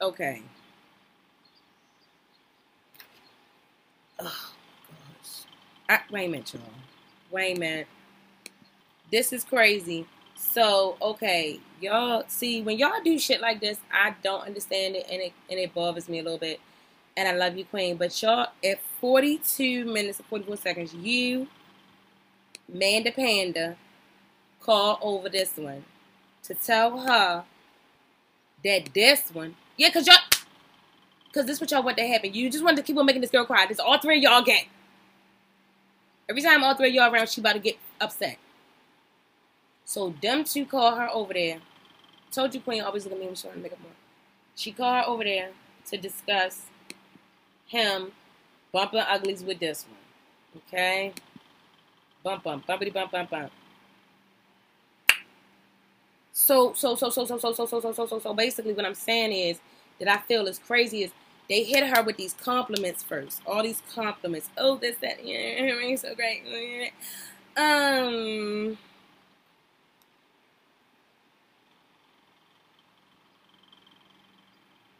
okay. 0.01 0.41
Gosh. 4.19 4.56
I, 5.89 5.99
wait 6.11 6.25
a 6.25 6.29
minute, 6.29 6.53
y'all. 6.53 6.63
Wait 7.31 7.57
a 7.57 7.59
minute. 7.59 7.87
This 9.11 9.31
is 9.31 9.43
crazy. 9.43 10.05
So, 10.35 10.97
okay, 11.01 11.59
y'all 11.81 12.23
see 12.27 12.61
when 12.61 12.77
y'all 12.77 13.01
do 13.03 13.17
shit 13.17 13.41
like 13.41 13.59
this, 13.59 13.79
I 13.91 14.15
don't 14.21 14.45
understand 14.45 14.95
it 14.95 15.07
and 15.09 15.21
it 15.21 15.33
and 15.49 15.59
it 15.59 15.73
bothers 15.73 16.07
me 16.07 16.19
a 16.19 16.23
little 16.23 16.37
bit 16.37 16.59
and 17.17 17.27
I 17.27 17.31
love 17.33 17.57
you, 17.57 17.65
Queen. 17.65 17.97
But 17.97 18.21
y'all, 18.21 18.47
at 18.63 18.79
42 19.01 19.85
minutes 19.85 20.19
and 20.19 20.27
44 20.27 20.57
seconds, 20.57 20.93
you, 20.93 21.47
Manda 22.71 23.11
Panda, 23.11 23.75
call 24.61 24.99
over 25.01 25.27
this 25.27 25.57
one 25.57 25.83
to 26.43 26.53
tell 26.53 26.99
her 26.99 27.43
that 28.63 28.93
this 28.93 29.29
one, 29.33 29.55
yeah, 29.77 29.89
cause 29.89 30.05
y'all, 30.05 30.17
cause 31.33 31.45
this 31.45 31.59
what 31.59 31.71
y'all 31.71 31.83
want 31.83 31.97
to 31.97 32.07
happen. 32.07 32.33
You 32.33 32.49
just 32.49 32.63
wanted 32.63 32.77
to 32.77 32.83
keep 32.83 32.97
on 32.97 33.05
making 33.05 33.21
this 33.21 33.31
girl 33.31 33.45
cry. 33.45 33.65
This 33.65 33.79
all 33.79 33.97
three 33.97 34.17
of 34.17 34.23
y'all 34.23 34.43
get. 34.43 34.65
Every 36.29 36.41
time 36.41 36.63
all 36.63 36.75
three 36.75 36.89
of 36.89 36.93
y'all 36.93 37.13
around, 37.13 37.29
she 37.29 37.41
about 37.41 37.53
to 37.53 37.59
get 37.59 37.77
upset. 38.01 38.37
So 39.85 40.13
them 40.21 40.43
two 40.43 40.65
call 40.65 40.95
her 40.95 41.09
over 41.11 41.33
there. 41.33 41.59
Told 42.31 42.53
you 42.53 42.59
Queen 42.59 42.83
always 42.83 43.05
look 43.05 43.13
at 43.13 43.19
me 43.19 43.25
when 43.25 43.35
she 43.35 43.47
want 43.47 43.57
to 43.57 43.63
make 43.63 43.71
up 43.71 43.79
more. 43.81 43.91
She 44.55 44.71
called 44.71 44.95
her 44.95 45.09
over 45.09 45.23
there 45.23 45.51
to 45.89 45.97
discuss 45.97 46.65
him 47.67 48.11
bumping 48.73 48.99
uglies 48.99 49.43
with 49.43 49.59
this 49.59 49.85
one. 49.85 50.61
Okay? 50.67 51.13
Bump, 52.23 52.43
bump, 52.43 52.67
bumpity, 52.67 52.91
bump, 52.91 53.11
bump, 53.11 53.29
bump. 53.29 53.51
So, 56.33 56.73
so, 56.73 56.95
so, 56.95 57.09
so, 57.09 57.25
so, 57.25 57.37
so, 57.37 57.53
so, 57.53 57.65
so, 57.65 57.79
so, 57.79 57.91
so, 57.93 58.05
so, 58.05 58.19
so, 58.19 58.33
basically 58.33 58.73
what 58.73 58.85
I'm 58.85 58.93
saying 58.93 59.31
is 59.31 59.59
that 59.99 60.07
I 60.07 60.17
feel 60.21 60.45
is 60.47 60.59
crazy 60.59 61.03
is 61.03 61.11
they 61.49 61.63
hit 61.63 61.87
her 61.87 62.03
with 62.03 62.17
these 62.17 62.33
compliments 62.33 63.03
first. 63.03 63.41
All 63.45 63.63
these 63.63 63.81
compliments. 63.93 64.49
Oh, 64.57 64.77
this, 64.77 64.97
that, 64.97 65.25
yeah, 65.25 65.95
so 65.95 66.13
great. 66.15 66.91
Um, 67.55 68.77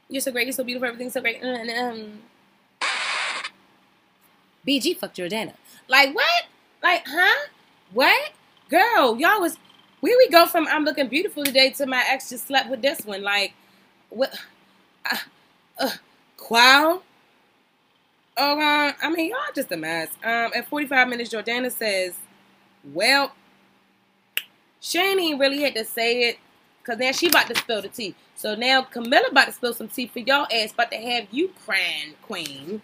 you're 0.09 0.21
so 0.21 0.31
great, 0.31 0.47
you're 0.47 0.53
so 0.53 0.63
beautiful, 0.63 0.87
everything's 0.87 1.13
so 1.13 1.21
great. 1.21 1.43
Um, 1.43 2.19
BG 4.67 4.97
fucked 4.97 5.17
Jordana. 5.17 5.53
Like 5.87 6.13
what? 6.13 6.43
Like 6.83 7.03
huh? 7.07 7.47
What? 7.93 8.31
Girl, 8.69 9.17
y'all 9.17 9.39
was 9.39 9.57
where 10.01 10.17
we 10.17 10.29
go 10.29 10.45
from 10.45 10.67
I'm 10.67 10.83
looking 10.83 11.07
beautiful 11.07 11.43
today 11.45 11.69
to 11.71 11.85
my 11.85 12.03
ex 12.09 12.29
just 12.29 12.47
slept 12.47 12.69
with 12.69 12.81
this 12.81 13.01
one. 13.05 13.23
Like 13.23 13.53
what? 14.09 14.37
Uh, 15.79 15.85
uh, 15.85 15.89
Qual. 16.37 17.03
Oh, 18.37 18.59
uh, 18.59 18.93
I 19.01 19.09
mean, 19.09 19.31
y'all 19.31 19.39
just 19.55 19.71
a 19.71 19.77
mess. 19.77 20.09
Um, 20.23 20.51
at 20.55 20.67
45 20.69 21.07
minutes, 21.09 21.33
Jordana 21.33 21.71
says, 21.71 22.13
"Well, 22.93 23.33
she 24.79 24.99
ain't 24.99 25.39
really 25.39 25.61
had 25.61 25.75
to 25.75 25.83
say 25.83 26.29
it, 26.29 26.39
cause 26.83 26.97
now 26.99 27.11
she 27.11 27.27
about 27.27 27.47
to 27.47 27.55
spill 27.55 27.81
the 27.81 27.89
tea. 27.89 28.15
So 28.35 28.55
now 28.55 28.83
Camilla 28.83 29.27
about 29.31 29.45
to 29.45 29.51
spill 29.51 29.73
some 29.73 29.87
tea 29.87 30.07
for 30.07 30.19
y'all 30.19 30.47
ass, 30.53 30.71
about 30.73 30.91
to 30.91 30.97
have 30.97 31.27
you 31.31 31.51
crying, 31.65 32.13
queen." 32.21 32.81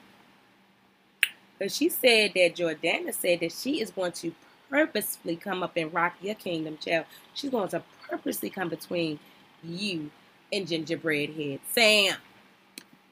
Because 1.57 1.75
she 1.75 1.89
said 1.89 2.31
that 2.35 2.55
Jordana 2.55 3.13
said 3.13 3.39
that 3.41 3.51
she 3.51 3.79
is 3.79 3.91
going 3.91 4.11
to 4.13 4.33
purposefully 4.69 5.35
come 5.35 5.61
up 5.63 5.77
and 5.77 5.93
rock 5.93 6.15
your 6.21 6.35
kingdom, 6.35 6.77
child. 6.77 7.05
She's 7.33 7.51
going 7.51 7.69
to 7.69 7.83
purposely 8.09 8.49
come 8.49 8.69
between 8.69 9.19
you 9.63 10.09
and 10.51 10.67
Gingerbread 10.67 11.35
Head. 11.35 11.59
Sam, 11.71 12.15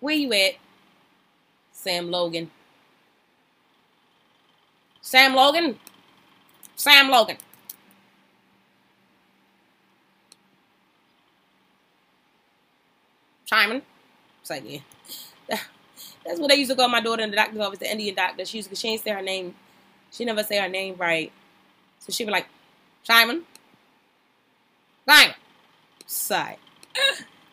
where 0.01 0.15
you 0.15 0.33
at? 0.33 0.55
Sam 1.71 2.11
Logan. 2.11 2.51
Sam 5.01 5.33
Logan? 5.33 5.79
Sam 6.75 7.09
Logan. 7.09 7.37
Simon? 13.45 13.81
It's 14.41 14.49
like, 14.49 14.63
yeah. 14.65 14.79
That's 16.25 16.39
what 16.39 16.49
they 16.49 16.55
used 16.55 16.71
to 16.71 16.77
call 16.77 16.87
my 16.87 17.01
daughter 17.01 17.23
in 17.23 17.31
the 17.31 17.35
doctor's 17.35 17.59
office, 17.59 17.79
the 17.79 17.91
Indian 17.91 18.15
doctor. 18.15 18.45
She 18.45 18.57
used 18.57 18.69
to, 18.69 18.75
she 18.75 18.87
ain't 18.89 19.03
say 19.03 19.11
her 19.11 19.21
name. 19.21 19.55
She 20.11 20.25
never 20.25 20.43
say 20.43 20.57
her 20.59 20.69
name 20.69 20.95
right. 20.97 21.31
So 21.99 22.11
she'd 22.11 22.25
be 22.25 22.31
like, 22.31 22.47
Simon. 23.03 23.43
Simon. 25.07 25.35
Sigh. 26.07 26.57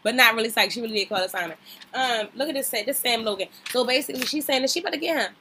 But 0.02 0.14
not 0.14 0.34
really 0.34 0.50
psych. 0.50 0.70
She 0.70 0.80
really 0.80 0.94
did 0.94 1.08
call 1.08 1.18
her 1.18 1.28
Simon. 1.28 1.56
Um, 1.94 2.28
look 2.34 2.48
at 2.48 2.54
this 2.54 2.70
this 2.70 2.98
Sam 2.98 3.24
Logan. 3.24 3.48
So 3.70 3.84
basically 3.84 4.26
she's 4.26 4.44
saying 4.44 4.62
that 4.62 4.70
she 4.70 4.80
better 4.80 4.96
get 4.96 5.28
him. 5.28 5.37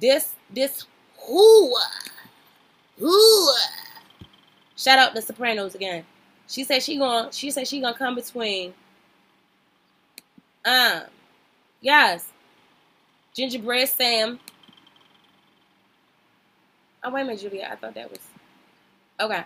This 0.00 0.34
this 0.50 0.86
who 1.26 1.74
who 2.98 3.50
shout 4.76 4.98
out 4.98 5.14
the 5.14 5.22
Sopranos 5.22 5.74
again. 5.74 6.04
She 6.46 6.64
said 6.64 6.82
she 6.82 6.96
gonna. 6.98 7.32
she 7.32 7.50
said 7.50 7.68
she 7.68 7.80
gonna 7.80 7.96
come 7.96 8.14
between 8.14 8.72
um 10.64 11.02
yes 11.80 12.32
Gingerbread 13.38 13.88
Sam. 13.88 14.40
Oh, 17.04 17.10
wait 17.12 17.22
a 17.22 17.24
minute, 17.24 17.40
Julia. 17.40 17.68
I 17.70 17.76
thought 17.76 17.94
that 17.94 18.10
was. 18.10 18.18
Okay. 19.20 19.44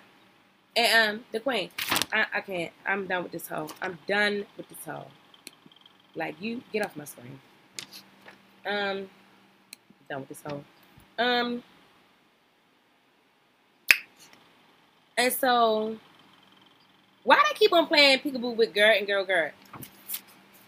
And 0.74 1.10
um, 1.18 1.24
the 1.30 1.40
Queen. 1.40 1.68
I, 2.12 2.26
I 2.34 2.40
can't. 2.40 2.72
I'm 2.86 3.06
done 3.06 3.22
with 3.24 3.32
this 3.32 3.48
hoe. 3.48 3.68
I'm 3.80 3.98
done 4.06 4.44
with 4.56 4.68
this 4.68 4.84
hoe. 4.84 5.06
Like, 6.14 6.40
you, 6.40 6.62
get 6.72 6.84
off 6.84 6.94
my 6.96 7.04
screen. 7.04 7.40
Um, 8.66 9.08
done 10.08 10.20
with 10.20 10.28
this 10.28 10.42
whole. 10.44 10.64
Um, 11.18 11.62
and 15.16 15.32
so 15.32 15.96
why 17.24 17.42
they 17.48 17.54
keep 17.54 17.72
on 17.72 17.86
playing 17.86 18.18
peekaboo 18.20 18.56
with 18.56 18.74
Gert 18.74 18.98
and 18.98 19.06
Girl 19.06 19.24
Gert? 19.24 19.54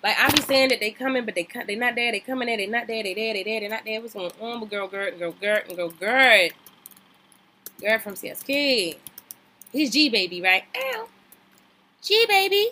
Like 0.02 0.16
I 0.18 0.30
be 0.30 0.42
saying 0.42 0.68
that 0.68 0.80
they 0.80 0.90
coming, 0.90 1.24
but 1.24 1.34
they 1.34 1.48
they 1.66 1.76
not 1.76 1.94
there. 1.94 2.12
They 2.12 2.20
coming 2.20 2.46
there. 2.46 2.58
They 2.58 2.66
not 2.66 2.86
there. 2.86 3.02
They 3.02 3.14
there. 3.14 3.32
They 3.34 3.42
there. 3.42 3.60
They 3.60 3.68
not 3.68 3.84
there. 3.84 4.00
What's 4.00 4.14
going 4.14 4.30
on 4.40 4.60
with 4.60 4.70
Girl 4.70 4.90
and 4.92 5.18
Girl 5.18 5.34
Gert 5.40 5.68
and 5.68 5.76
Girl 5.76 5.90
Gert? 5.90 6.52
Gert 7.80 8.02
from 8.02 8.14
CSK. 8.14 8.98
He's 9.72 9.90
G 9.90 10.08
baby, 10.10 10.42
right? 10.42 10.64
Ow. 10.76 11.08
G 12.04 12.26
baby. 12.28 12.68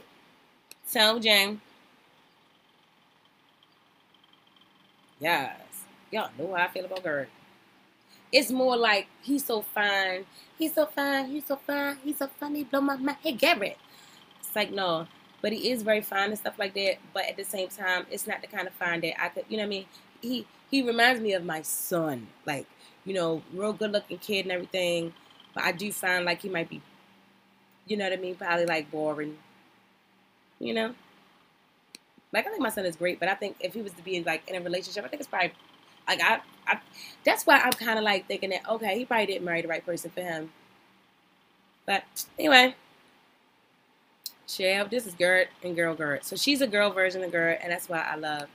So 0.85 1.19
Jen. 1.19 1.59
Yes. 5.19 5.57
Y'all 6.11 6.31
know 6.39 6.55
how 6.55 6.65
I 6.65 6.69
feel 6.69 6.85
about 6.85 7.03
Gert. 7.03 7.31
It's 8.31 8.51
more 8.51 8.77
like 8.77 9.07
he's 9.23 9.45
so 9.45 9.63
fine. 9.63 10.27
He's 10.59 10.75
so 10.75 10.85
fine. 10.85 11.31
He's 11.31 11.47
so 11.47 11.57
fine. 11.57 11.97
He's 12.05 12.19
so 12.19 12.27
funny. 12.39 12.65
Blow 12.65 12.83
my 12.83 12.97
mind. 12.97 13.17
Hey, 13.23 13.33
Garrett. 13.33 13.79
It's 14.41 14.55
like, 14.55 14.71
no. 14.71 15.07
But 15.41 15.55
he 15.55 15.71
is 15.71 15.83
very 15.83 16.03
fine 16.03 16.29
and 16.29 16.39
stuff 16.39 16.59
like 16.59 16.75
that. 16.75 16.97
But 17.15 17.25
at 17.25 17.39
the 17.39 17.45
same 17.45 17.69
time, 17.69 18.05
it's 18.11 18.27
not 18.27 18.43
the 18.43 18.49
kind 18.49 18.67
of 18.67 18.75
fine 18.75 19.01
that 19.01 19.23
I 19.23 19.29
could, 19.29 19.45
you 19.49 19.57
know 19.57 19.63
what 19.63 19.69
I 19.69 19.71
mean? 19.71 19.87
He 20.21 20.47
he 20.71 20.83
reminds 20.83 21.21
me 21.21 21.33
of 21.33 21.45
my 21.45 21.63
son. 21.63 22.27
Like, 22.47 22.67
you 23.07 23.15
know, 23.15 23.43
real 23.55 23.73
good 23.73 23.93
looking 23.93 24.19
kid 24.19 24.45
and 24.45 24.53
everything. 24.53 25.15
But 25.55 25.65
I 25.65 25.73
do 25.73 25.91
find 25.91 26.25
like 26.27 26.43
he 26.43 26.49
might 26.51 26.69
be, 26.69 26.83
you 27.87 27.97
know 27.97 28.05
what 28.05 28.13
I 28.13 28.21
mean? 28.21 28.35
Probably 28.35 28.67
like 28.67 28.91
boring. 28.91 29.37
You 30.59 30.75
know? 30.75 30.95
Like 32.33 32.47
I 32.47 32.51
think 32.51 32.63
my 32.63 32.71
son 32.71 32.87
is 32.87 32.97
great, 32.97 33.21
but 33.21 33.29
I 33.29 33.35
think 33.35 33.57
if 33.61 33.75
he 33.75 33.83
was 33.83 33.93
to 33.93 34.03
be 34.03 34.23
like 34.23 34.49
in 34.49 34.57
a 34.57 34.61
relationship, 34.61 35.05
I 35.05 35.09
think 35.09 35.21
it's 35.21 35.29
probably 35.29 35.53
like 36.09 36.21
I, 36.23 36.41
I 36.67 36.79
that's 37.25 37.47
why 37.47 37.59
I'm 37.59 37.73
kind 37.73 37.99
of 37.99 38.05
like 38.05 38.27
thinking 38.27 38.51
that 38.51 38.69
okay, 38.69 38.99
he 38.99 39.05
probably 39.05 39.27
didn't 39.27 39.45
marry 39.45 39.61
the 39.63 39.69
right 39.69 39.85
person 39.85 40.11
for 40.11 40.23
him. 40.23 40.51
But 41.85 42.05
anyway, 42.39 42.75
Chev, 44.47 44.89
this 44.89 45.07
is 45.07 45.15
Gert 45.15 45.49
and 45.63 45.77
Girl 45.77 45.95
Gert. 45.95 46.25
So 46.25 46.37
she's 46.37 46.63
a 46.63 46.67
girl 46.67 46.91
version 46.91 47.23
of 47.23 47.33
Gert, 47.33 47.59
and 47.63 47.71
that's 47.71 47.89
why 47.89 48.01
I 48.01 48.15
love 48.15 48.49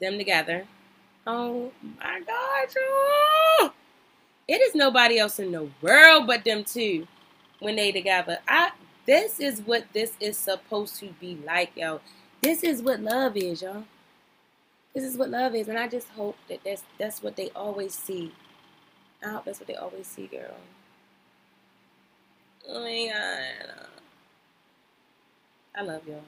them 0.00 0.18
together. 0.18 0.66
Oh 1.26 1.70
my 1.98 2.20
God, 2.20 2.68
y'all. 2.74 3.72
It 4.48 4.60
is 4.60 4.74
nobody 4.74 5.18
else 5.18 5.38
in 5.38 5.52
the 5.52 5.68
world 5.80 6.26
but 6.26 6.44
them 6.44 6.64
two 6.64 7.06
when 7.62 7.76
they 7.76 7.92
together. 7.92 8.38
I 8.48 8.72
this 9.06 9.40
is 9.40 9.60
what 9.60 9.84
this 9.92 10.12
is 10.20 10.36
supposed 10.36 10.96
to 11.00 11.06
be 11.20 11.38
like, 11.44 11.72
y'all. 11.76 12.00
This 12.40 12.62
is 12.62 12.82
what 12.82 13.00
love 13.00 13.36
is, 13.36 13.62
y'all. 13.62 13.84
This 14.94 15.04
is 15.04 15.16
what 15.16 15.30
love 15.30 15.54
is, 15.54 15.68
and 15.68 15.78
I 15.78 15.88
just 15.88 16.08
hope 16.10 16.36
that 16.48 16.60
that's 16.64 16.82
that's 16.98 17.22
what 17.22 17.36
they 17.36 17.50
always 17.50 17.94
see. 17.94 18.32
I 19.24 19.30
hope 19.30 19.44
that's 19.44 19.60
what 19.60 19.68
they 19.68 19.76
always 19.76 20.06
see, 20.06 20.26
girl. 20.26 20.56
Oh 22.68 22.82
my 22.82 23.10
god, 23.12 23.86
I 25.74 25.82
love 25.82 26.02
y'all. 26.06 26.22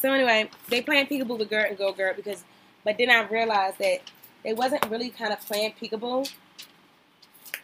So 0.00 0.12
anyway, 0.12 0.50
they 0.68 0.80
playing 0.80 1.06
peekaboo 1.06 1.38
with 1.38 1.50
Gert 1.50 1.68
and 1.68 1.78
Go 1.78 1.92
Gert 1.92 2.16
because, 2.16 2.44
but 2.84 2.98
then 2.98 3.10
I 3.10 3.22
realized 3.28 3.78
that 3.78 3.98
they 4.42 4.52
wasn't 4.52 4.88
really 4.90 5.10
kind 5.10 5.32
of 5.32 5.40
playing 5.40 5.74
peekaboo. 5.80 6.32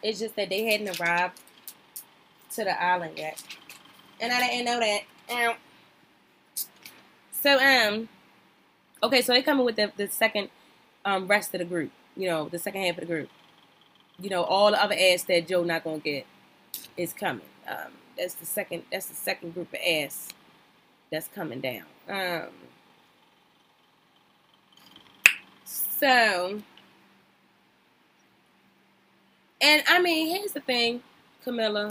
It's 0.01 0.19
just 0.19 0.35
that 0.37 0.49
they 0.49 0.63
hadn't 0.63 0.99
arrived 0.99 1.41
to 2.51 2.63
the 2.63 2.81
island 2.81 3.17
yet, 3.17 3.43
and 4.21 4.33
I 4.33 4.47
didn't 4.47 4.65
know 4.65 4.79
that. 4.79 5.01
So 7.31 7.59
um. 7.59 8.09
Okay, 9.01 9.21
so 9.21 9.33
they 9.33 9.41
coming 9.41 9.65
with 9.65 9.77
the, 9.77 9.91
the 9.95 10.07
second 10.07 10.49
um, 11.05 11.27
rest 11.27 11.53
of 11.55 11.59
the 11.59 11.65
group. 11.65 11.91
You 12.17 12.27
know, 12.27 12.49
the 12.49 12.59
second 12.59 12.83
half 12.83 12.95
of 12.97 13.01
the 13.01 13.05
group. 13.05 13.29
You 14.19 14.29
know, 14.29 14.43
all 14.43 14.71
the 14.71 14.83
other 14.83 14.95
ass 14.99 15.23
that 15.23 15.47
Joe 15.47 15.63
not 15.63 15.83
gonna 15.85 15.99
get 15.99 16.25
is 16.97 17.13
coming. 17.13 17.45
Um, 17.67 17.93
that's 18.17 18.33
the 18.33 18.45
second. 18.45 18.83
That's 18.91 19.05
the 19.07 19.15
second 19.15 19.53
group 19.53 19.73
of 19.73 19.79
ass 19.87 20.29
that's 21.11 21.29
coming 21.29 21.61
down. 21.61 21.83
Um, 22.09 22.49
so, 25.65 26.61
and 29.61 29.83
I 29.87 30.01
mean, 30.01 30.35
here's 30.35 30.51
the 30.51 30.61
thing, 30.61 31.01
Camilla. 31.43 31.89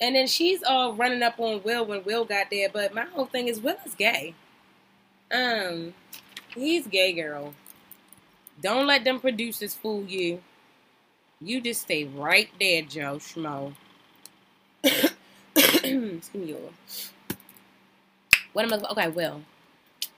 And 0.00 0.14
then 0.14 0.26
she's 0.26 0.62
all 0.62 0.94
running 0.94 1.22
up 1.22 1.38
on 1.38 1.62
Will 1.64 1.84
when 1.84 2.04
Will 2.04 2.24
got 2.24 2.50
there. 2.50 2.68
But 2.72 2.94
my 2.94 3.04
whole 3.04 3.26
thing 3.26 3.48
is 3.48 3.60
Will 3.60 3.76
is 3.84 3.94
gay. 3.94 4.34
Um, 5.32 5.94
he's 6.54 6.86
gay, 6.86 7.12
girl. 7.12 7.54
Don't 8.62 8.86
let 8.86 9.04
them 9.04 9.20
producers 9.20 9.74
fool 9.74 10.04
you. 10.04 10.40
You 11.40 11.60
just 11.60 11.82
stay 11.82 12.04
right 12.04 12.48
there, 12.58 12.82
Joe 12.82 13.16
Schmo. 13.18 13.72
Excuse 15.54 16.34
me, 16.34 16.56
What 18.52 18.64
am 18.64 18.74
I? 18.74 18.90
Okay, 18.90 19.08
Will. 19.08 19.42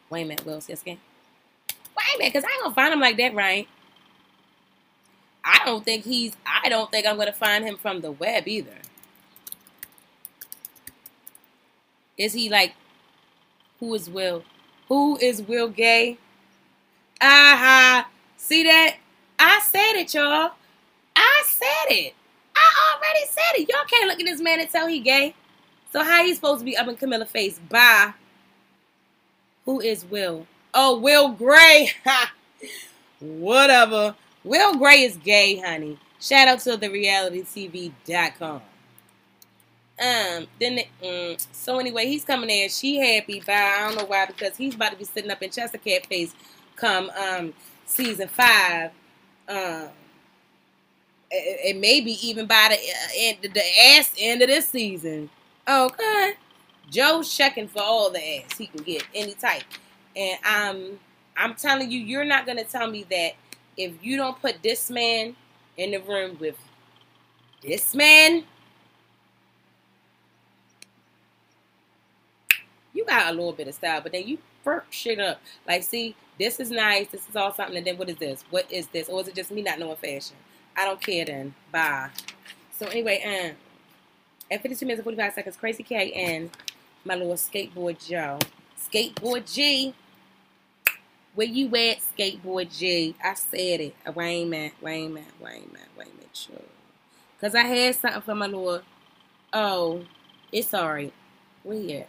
Wait 0.08 0.22
a 0.22 0.26
minute, 0.26 0.46
Will. 0.46 0.58
Again. 0.58 0.98
Wait 1.96 2.14
a 2.14 2.18
minute, 2.18 2.32
cause 2.32 2.44
I 2.44 2.52
ain't 2.52 2.62
gonna 2.62 2.74
find 2.74 2.92
him 2.92 3.00
like 3.00 3.16
that, 3.18 3.34
right? 3.34 3.68
I 5.44 5.62
don't 5.64 5.84
think 5.84 6.04
he's. 6.04 6.36
I 6.46 6.68
don't 6.68 6.90
think 6.90 7.06
I'm 7.06 7.16
gonna 7.16 7.32
find 7.32 7.64
him 7.64 7.76
from 7.76 8.00
the 8.00 8.12
web 8.12 8.48
either. 8.48 8.76
Is 12.20 12.34
he 12.34 12.50
like? 12.50 12.74
Who 13.78 13.94
is 13.94 14.10
Will? 14.10 14.44
Who 14.88 15.16
is 15.16 15.40
Will 15.40 15.68
Gay? 15.68 16.18
Aha. 17.22 18.02
Uh-huh. 18.02 18.10
See 18.36 18.62
that? 18.64 18.96
I 19.38 19.60
said 19.60 19.94
it, 19.94 20.12
y'all. 20.12 20.52
I 21.16 21.42
said 21.46 21.86
it. 21.88 22.14
I 22.54 22.94
already 22.94 23.26
said 23.26 23.62
it. 23.62 23.68
Y'all 23.70 23.86
can't 23.90 24.06
look 24.06 24.20
at 24.20 24.26
this 24.26 24.42
man 24.42 24.60
and 24.60 24.68
tell 24.68 24.86
he 24.86 25.00
gay. 25.00 25.34
So 25.94 26.04
how 26.04 26.22
he 26.22 26.34
supposed 26.34 26.58
to 26.58 26.64
be 26.66 26.76
up 26.76 26.88
in 26.88 26.96
Camilla 26.96 27.24
face? 27.24 27.58
Bye. 27.70 28.12
Who 29.64 29.80
is 29.80 30.04
Will? 30.04 30.46
Oh, 30.74 30.98
Will 30.98 31.30
Gray. 31.30 31.90
Ha! 32.04 32.34
Whatever. 33.20 34.14
Will 34.44 34.76
Gray 34.76 35.04
is 35.04 35.16
gay, 35.16 35.56
honey. 35.58 35.98
Shout 36.20 36.48
out 36.48 36.60
to 36.60 36.76
the 36.76 36.88
realitytv.com. 36.88 38.60
Um, 40.00 40.46
then 40.58 40.76
the, 40.76 40.86
mm, 41.02 41.46
so 41.52 41.78
anyway, 41.78 42.06
he's 42.06 42.24
coming 42.24 42.48
there. 42.48 42.70
She 42.70 42.96
happy, 42.96 43.42
but 43.44 43.54
I 43.54 43.86
don't 43.86 43.98
know 43.98 44.06
why 44.06 44.24
because 44.24 44.56
he's 44.56 44.74
about 44.74 44.92
to 44.92 44.96
be 44.96 45.04
sitting 45.04 45.30
up 45.30 45.42
in 45.42 45.50
Chester 45.50 45.76
Cat 45.78 46.06
face 46.06 46.34
come 46.76 47.10
um 47.10 47.52
season 47.84 48.28
five. 48.28 48.92
Um, 49.46 49.88
it, 51.30 51.76
it 51.76 51.80
may 51.80 52.00
be 52.00 52.12
even 52.26 52.46
by 52.46 52.68
the 52.70 52.76
uh, 52.76 53.08
end 53.18 53.38
the 53.42 53.62
ass 53.92 54.14
end 54.18 54.40
of 54.40 54.48
this 54.48 54.68
season. 54.70 55.28
Okay, 55.68 56.32
Joe's 56.90 57.36
checking 57.36 57.68
for 57.68 57.82
all 57.82 58.10
the 58.10 58.38
ass 58.38 58.56
he 58.56 58.68
can 58.68 58.82
get 58.82 59.04
any 59.14 59.34
type, 59.34 59.64
and 60.16 60.38
I'm 60.42 60.98
I'm 61.36 61.54
telling 61.54 61.90
you, 61.90 62.00
you're 62.00 62.24
not 62.24 62.46
gonna 62.46 62.64
tell 62.64 62.90
me 62.90 63.04
that 63.10 63.32
if 63.76 63.92
you 64.02 64.16
don't 64.16 64.40
put 64.40 64.62
this 64.62 64.88
man 64.90 65.36
in 65.76 65.90
the 65.90 65.98
room 65.98 66.38
with 66.40 66.56
this 67.62 67.94
man 67.94 68.44
you 73.00 73.06
got 73.06 73.28
a 73.28 73.30
little 73.30 73.52
bit 73.52 73.66
of 73.66 73.74
style, 73.74 74.00
but 74.02 74.12
then 74.12 74.26
you 74.26 74.38
perk 74.62 74.84
shit 74.90 75.18
up. 75.18 75.40
Like, 75.66 75.82
see, 75.82 76.14
this 76.38 76.60
is 76.60 76.70
nice. 76.70 77.08
This 77.08 77.26
is 77.28 77.34
all 77.34 77.52
something. 77.54 77.76
And 77.76 77.86
then 77.86 77.96
what 77.96 78.10
is 78.10 78.16
this? 78.16 78.44
What 78.50 78.70
is 78.70 78.88
this? 78.88 79.08
Or 79.08 79.20
is 79.22 79.28
it 79.28 79.34
just 79.34 79.50
me 79.50 79.62
not 79.62 79.78
knowing 79.78 79.96
fashion? 79.96 80.36
I 80.76 80.84
don't 80.84 81.00
care 81.00 81.24
then. 81.24 81.54
Bye. 81.72 82.10
So 82.72 82.86
anyway, 82.86 83.22
um, 83.24 83.56
at 84.50 84.62
52 84.62 84.84
minutes 84.84 84.98
and 84.98 85.04
45 85.04 85.32
seconds, 85.32 85.56
Crazy 85.56 85.82
K 85.82 86.12
and 86.12 86.50
my 87.04 87.14
little 87.14 87.34
skateboard 87.34 88.06
Joe. 88.06 88.38
Skateboard 88.78 89.50
G. 89.50 89.94
Where 91.34 91.46
you 91.46 91.66
at, 91.68 92.00
skateboard 92.00 92.76
G? 92.76 93.14
I 93.24 93.32
said 93.34 93.80
it. 93.80 93.94
Wait 94.14 94.42
a 94.42 94.46
minute, 94.46 94.72
wait 94.82 95.06
a 95.06 95.08
minute, 95.08 95.32
wait 95.40 95.64
a 95.64 95.72
minute, 95.72 95.88
wait 95.96 96.08
a 96.08 96.14
minute, 96.16 96.28
sure. 96.34 96.56
Cause 97.40 97.54
I 97.54 97.62
had 97.62 97.94
something 97.94 98.20
for 98.20 98.34
my 98.34 98.46
little. 98.46 98.82
Oh, 99.54 100.04
it's 100.52 100.74
alright. 100.74 101.14
Where 101.62 101.78
you 101.78 101.98
at? 101.98 102.08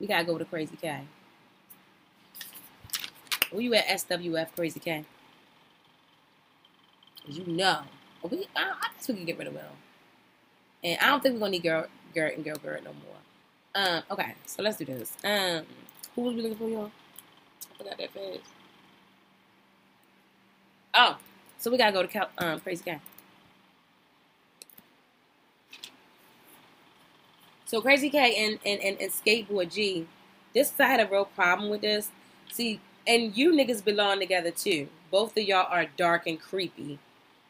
We 0.00 0.06
gotta 0.06 0.24
go 0.24 0.38
to 0.38 0.44
Crazy 0.44 0.76
K. 0.76 1.02
Where 3.50 3.62
you 3.62 3.74
at 3.74 3.86
SWF 3.86 4.48
Crazy 4.54 4.80
K? 4.80 5.04
You 7.26 7.46
know. 7.46 7.80
We, 8.22 8.46
I, 8.56 8.62
I 8.62 8.88
guess 8.94 9.08
we 9.08 9.14
can 9.14 9.24
get 9.24 9.38
rid 9.38 9.46
of 9.46 9.54
Will. 9.54 9.62
And 10.82 10.98
I 11.00 11.06
don't 11.06 11.22
think 11.22 11.34
we're 11.34 11.40
gonna 11.40 11.52
need 11.52 11.62
girl, 11.62 11.86
Gert 12.14 12.36
and 12.36 12.44
girl, 12.44 12.56
Gert 12.56 12.84
no 12.84 12.92
more. 12.92 13.16
Um, 13.74 14.02
okay, 14.10 14.34
so 14.46 14.62
let's 14.62 14.76
do 14.76 14.84
this. 14.84 15.12
Um, 15.24 15.64
who 16.14 16.22
was 16.22 16.34
we 16.34 16.42
looking 16.42 16.58
for, 16.58 16.68
y'all? 16.68 16.90
I 17.74 17.78
forgot 17.78 17.98
that 17.98 18.12
face. 18.12 18.40
Oh, 20.94 21.16
so 21.58 21.70
we 21.70 21.78
gotta 21.78 21.92
go 21.92 22.02
to 22.02 22.08
Cal, 22.08 22.28
um, 22.38 22.60
Crazy 22.60 22.82
K. 22.84 23.00
So 27.66 27.80
Crazy 27.80 28.10
K 28.10 28.46
and, 28.46 28.58
and, 28.64 28.80
and, 28.80 29.00
and 29.00 29.10
Skateboard 29.10 29.72
G, 29.72 30.06
this 30.54 30.72
I 30.78 30.84
had 30.84 31.00
a 31.00 31.10
real 31.10 31.24
problem 31.24 31.68
with 31.68 31.80
this. 31.80 32.10
See, 32.52 32.80
and 33.06 33.36
you 33.36 33.52
niggas 33.52 33.84
belong 33.84 34.20
together 34.20 34.52
too. 34.52 34.88
Both 35.10 35.36
of 35.36 35.42
y'all 35.42 35.66
are 35.68 35.86
dark 35.96 36.26
and 36.26 36.40
creepy. 36.40 36.98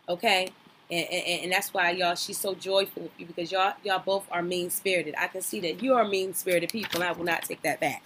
Okay? 0.09 0.49
And, 0.91 1.07
and, 1.11 1.43
and 1.45 1.53
that's 1.53 1.75
why 1.75 1.91
y'all 1.91 2.15
she's 2.15 2.39
so 2.39 2.55
joyful 2.55 3.05
with 3.05 3.13
you 3.19 3.27
because 3.27 3.53
y'all 3.53 3.75
y'all 3.85 3.99
both 3.99 4.27
are 4.31 4.43
mean 4.43 4.71
spirited. 4.71 5.15
I 5.19 5.27
can 5.27 5.43
see 5.43 5.61
that 5.61 5.83
you 5.83 5.95
are 5.95 6.07
mean 6.07 6.33
spirited 6.33 6.71
people. 6.71 7.03
and 7.03 7.09
I 7.09 7.13
will 7.13 7.25
not 7.25 7.43
take 7.43 7.61
that 7.63 7.81
back. 7.81 8.03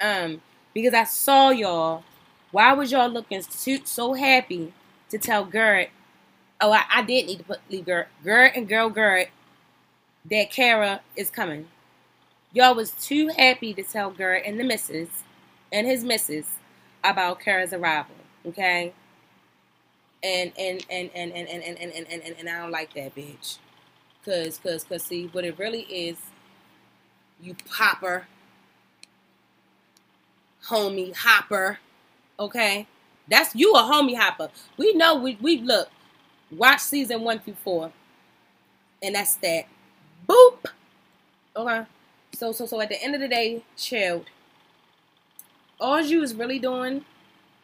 Um, 0.00 0.40
because 0.72 0.94
I 0.94 1.04
saw 1.04 1.50
y'all. 1.50 2.04
Why 2.52 2.72
was 2.74 2.92
y'all 2.92 3.08
looking 3.08 3.42
so, 3.42 3.78
so 3.84 4.12
happy 4.12 4.72
to 5.10 5.18
tell 5.18 5.44
Gert? 5.44 5.88
Oh, 6.60 6.72
I, 6.72 6.84
I 6.88 7.02
did 7.02 7.26
need 7.26 7.38
to 7.38 7.44
put 7.44 7.58
leave 7.68 7.86
Gert, 7.86 8.06
Gert 8.22 8.52
and 8.54 8.68
girl 8.68 8.88
Gert 8.90 9.28
that 10.30 10.50
Cara 10.50 11.00
is 11.16 11.30
coming. 11.30 11.66
Y'all 12.52 12.74
was 12.74 12.92
too 12.92 13.28
happy 13.36 13.74
to 13.74 13.82
tell 13.82 14.10
Gert 14.10 14.42
and 14.46 14.58
the 14.58 14.64
missus 14.64 15.08
and 15.72 15.86
his 15.86 16.04
missus 16.04 16.46
about 17.02 17.40
Cara's 17.40 17.72
arrival. 17.72 18.14
Okay 18.46 18.92
and 20.24 20.52
and 20.58 20.84
and 20.90 21.10
and 21.14 21.32
and 21.32 21.48
and 21.48 21.62
and 21.62 21.78
and, 21.78 21.92
and, 21.92 22.22
and, 22.22 22.36
and 22.38 22.48
I 22.48 22.60
don't 22.60 22.70
like 22.70 22.94
that 22.94 23.14
bitch. 23.14 23.58
Cause 24.24 24.58
cause 24.58 24.82
cause 24.84 25.04
see 25.04 25.26
what 25.26 25.44
it 25.44 25.58
really 25.58 25.82
is, 25.82 26.16
you 27.40 27.54
popper, 27.70 28.26
homie 30.66 31.14
hopper, 31.14 31.78
okay? 32.40 32.86
That's 33.28 33.54
you 33.54 33.74
a 33.74 33.80
homie 33.80 34.16
hopper. 34.16 34.48
We 34.78 34.94
know 34.94 35.16
we 35.16 35.36
we 35.40 35.60
look, 35.60 35.90
watch 36.50 36.80
season 36.80 37.20
one 37.20 37.40
through 37.40 37.56
four, 37.62 37.92
and 39.02 39.14
that's 39.14 39.34
that. 39.36 39.66
Boop. 40.26 40.66
Okay. 41.56 41.84
So 42.34 42.52
so 42.52 42.66
so 42.66 42.80
at 42.80 42.88
the 42.88 43.02
end 43.02 43.14
of 43.14 43.20
the 43.20 43.28
day, 43.28 43.62
child. 43.76 44.26
All 45.80 46.00
you 46.00 46.22
is 46.22 46.34
really 46.34 46.58
doing 46.58 47.04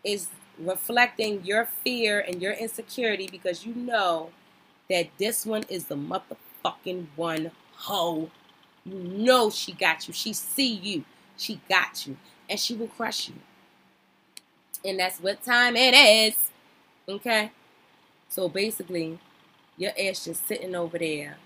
is 0.05 0.29
reflecting 0.59 1.45
your 1.45 1.65
fear 1.65 2.21
and 2.21 2.43
your 2.43 2.53
insecurity 2.53 3.29
because 3.31 3.65
you 3.65 3.75
know 3.75 4.31
that 4.89 5.09
this 5.19 5.47
one 5.47 5.65
is 5.69 5.87
the 5.87 5.97
motherfucking 5.97 7.07
one 7.17 7.53
hoe. 7.77 8.31
You 8.85 8.95
know 8.95 9.51
she 9.51 9.73
got 9.73 10.07
you. 10.09 10.15
She 10.15 10.33
see 10.33 10.75
you. 10.75 11.05
She 11.37 11.61
got 11.69 12.07
you. 12.07 12.17
And 12.49 12.59
she 12.59 12.75
will 12.75 12.89
crush 12.89 13.29
you. 13.29 13.35
And 14.85 14.99
that's 14.99 15.19
what 15.19 15.43
time 15.45 15.77
it 15.77 15.95
is. 15.95 16.37
Okay? 17.09 17.53
So 18.29 18.49
basically, 18.49 19.19
your 19.77 19.93
ass 19.99 20.25
just 20.25 20.47
sitting 20.47 20.75
over 20.75 20.99
there. 20.99 21.37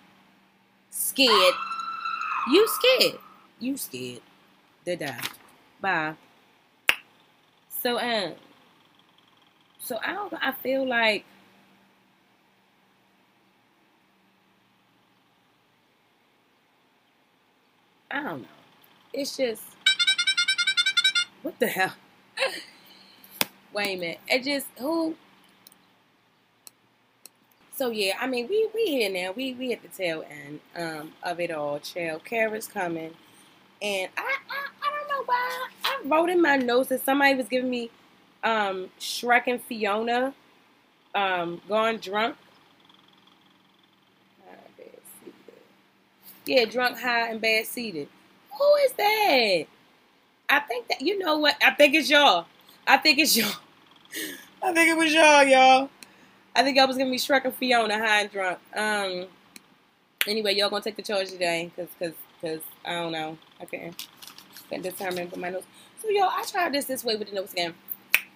Scared. 0.97 1.55
You 2.53 2.69
scared. 2.69 3.19
You 3.59 3.77
scared. 3.77 4.21
To 4.85 4.95
die. 4.95 5.21
Bye. 5.81 6.15
So 7.69 7.99
um 7.99 8.35
so 9.81 9.99
I 10.05 10.13
don't. 10.13 10.33
I 10.35 10.53
feel 10.53 10.87
like 10.87 11.25
I 18.09 18.23
don't 18.23 18.43
know. 18.43 18.49
It's 19.13 19.37
just 19.37 19.63
what 21.43 21.59
the 21.59 21.67
hell. 21.67 21.93
Wait 23.73 23.97
a 23.97 24.01
minute. 24.01 24.21
It 24.29 24.45
just 24.45 24.69
who. 24.79 25.17
So 27.77 27.91
yeah, 27.91 28.17
I 28.21 28.27
mean 28.29 28.47
we 28.49 28.69
we 28.73 28.85
here 28.85 29.11
now. 29.11 29.33
We 29.33 29.55
we 29.55 29.73
at 29.73 29.83
the 29.83 29.89
tail 29.89 30.25
end 30.31 30.61
um, 30.77 31.13
of 31.23 31.41
it 31.41 31.51
all. 31.51 31.81
Chill. 31.81 32.21
Cara's 32.21 32.69
coming, 32.69 33.13
and 33.83 34.11
I, 34.17 34.23
I 34.23 34.69
I 34.83 34.91
don't 34.91 35.09
know 35.09 35.25
why 35.27 35.69
I 35.85 36.01
wrote 36.05 36.31
in 36.31 36.41
my 36.41 36.57
notes 36.57 36.91
that 36.91 37.05
somebody 37.05 37.35
was 37.35 37.49
giving 37.49 37.71
me 37.71 37.91
um, 38.45 38.91
Shrek 39.01 39.45
and 39.49 39.61
Fiona 39.61 40.35
um, 41.17 41.61
gone 41.69 41.97
drunk. 41.99 42.37
Yeah, 46.47 46.67
drunk, 46.67 46.99
high, 46.99 47.31
and 47.31 47.41
bad 47.41 47.67
seated. 47.67 48.07
Who 48.57 48.75
is 48.85 48.93
that? 48.93 49.65
I 50.51 50.61
think 50.61 50.89
that 50.89 51.01
you 51.01 51.19
know 51.19 51.39
what? 51.39 51.57
I 51.65 51.71
think 51.71 51.95
it's 51.95 52.11
y'all. 52.11 52.47
I 52.87 52.99
think 52.99 53.19
it's 53.19 53.37
y'all. 53.37 53.51
I 54.63 54.73
think 54.73 54.91
it 54.91 54.97
was 54.97 55.13
y'all, 55.13 55.43
y'all. 55.45 55.91
I 56.57 56.63
think 56.63 56.77
y'all 56.77 56.87
was 56.87 56.97
gonna 56.97 57.11
be 57.11 57.17
Shrek 57.17 57.45
and 57.45 57.55
Fiona, 57.55 57.99
high 57.99 58.23
and 58.23 58.31
drunk. 58.31 58.59
Um. 58.75 59.27
Anyway, 60.27 60.55
y'all 60.55 60.71
gonna 60.71 60.83
take 60.83 60.97
the 60.97 61.03
charge 61.03 61.31
today, 61.31 61.71
cause, 61.77 61.89
cause, 61.99 62.13
cause 62.41 62.61
I 62.85 62.93
don't 62.93 63.13
know. 63.13 63.37
I 63.61 63.67
can't, 63.67 64.09
can't 64.71 64.83
determine 64.83 65.29
for 65.29 65.39
my 65.39 65.51
notes. 65.51 65.67
So, 66.01 66.09
y'all, 66.09 66.31
I 66.31 66.45
tried 66.51 66.73
this 66.73 66.87
this 66.87 67.05
way 67.05 67.17
with 67.17 67.29
the 67.29 67.35
notes 67.35 67.53
again 67.53 67.75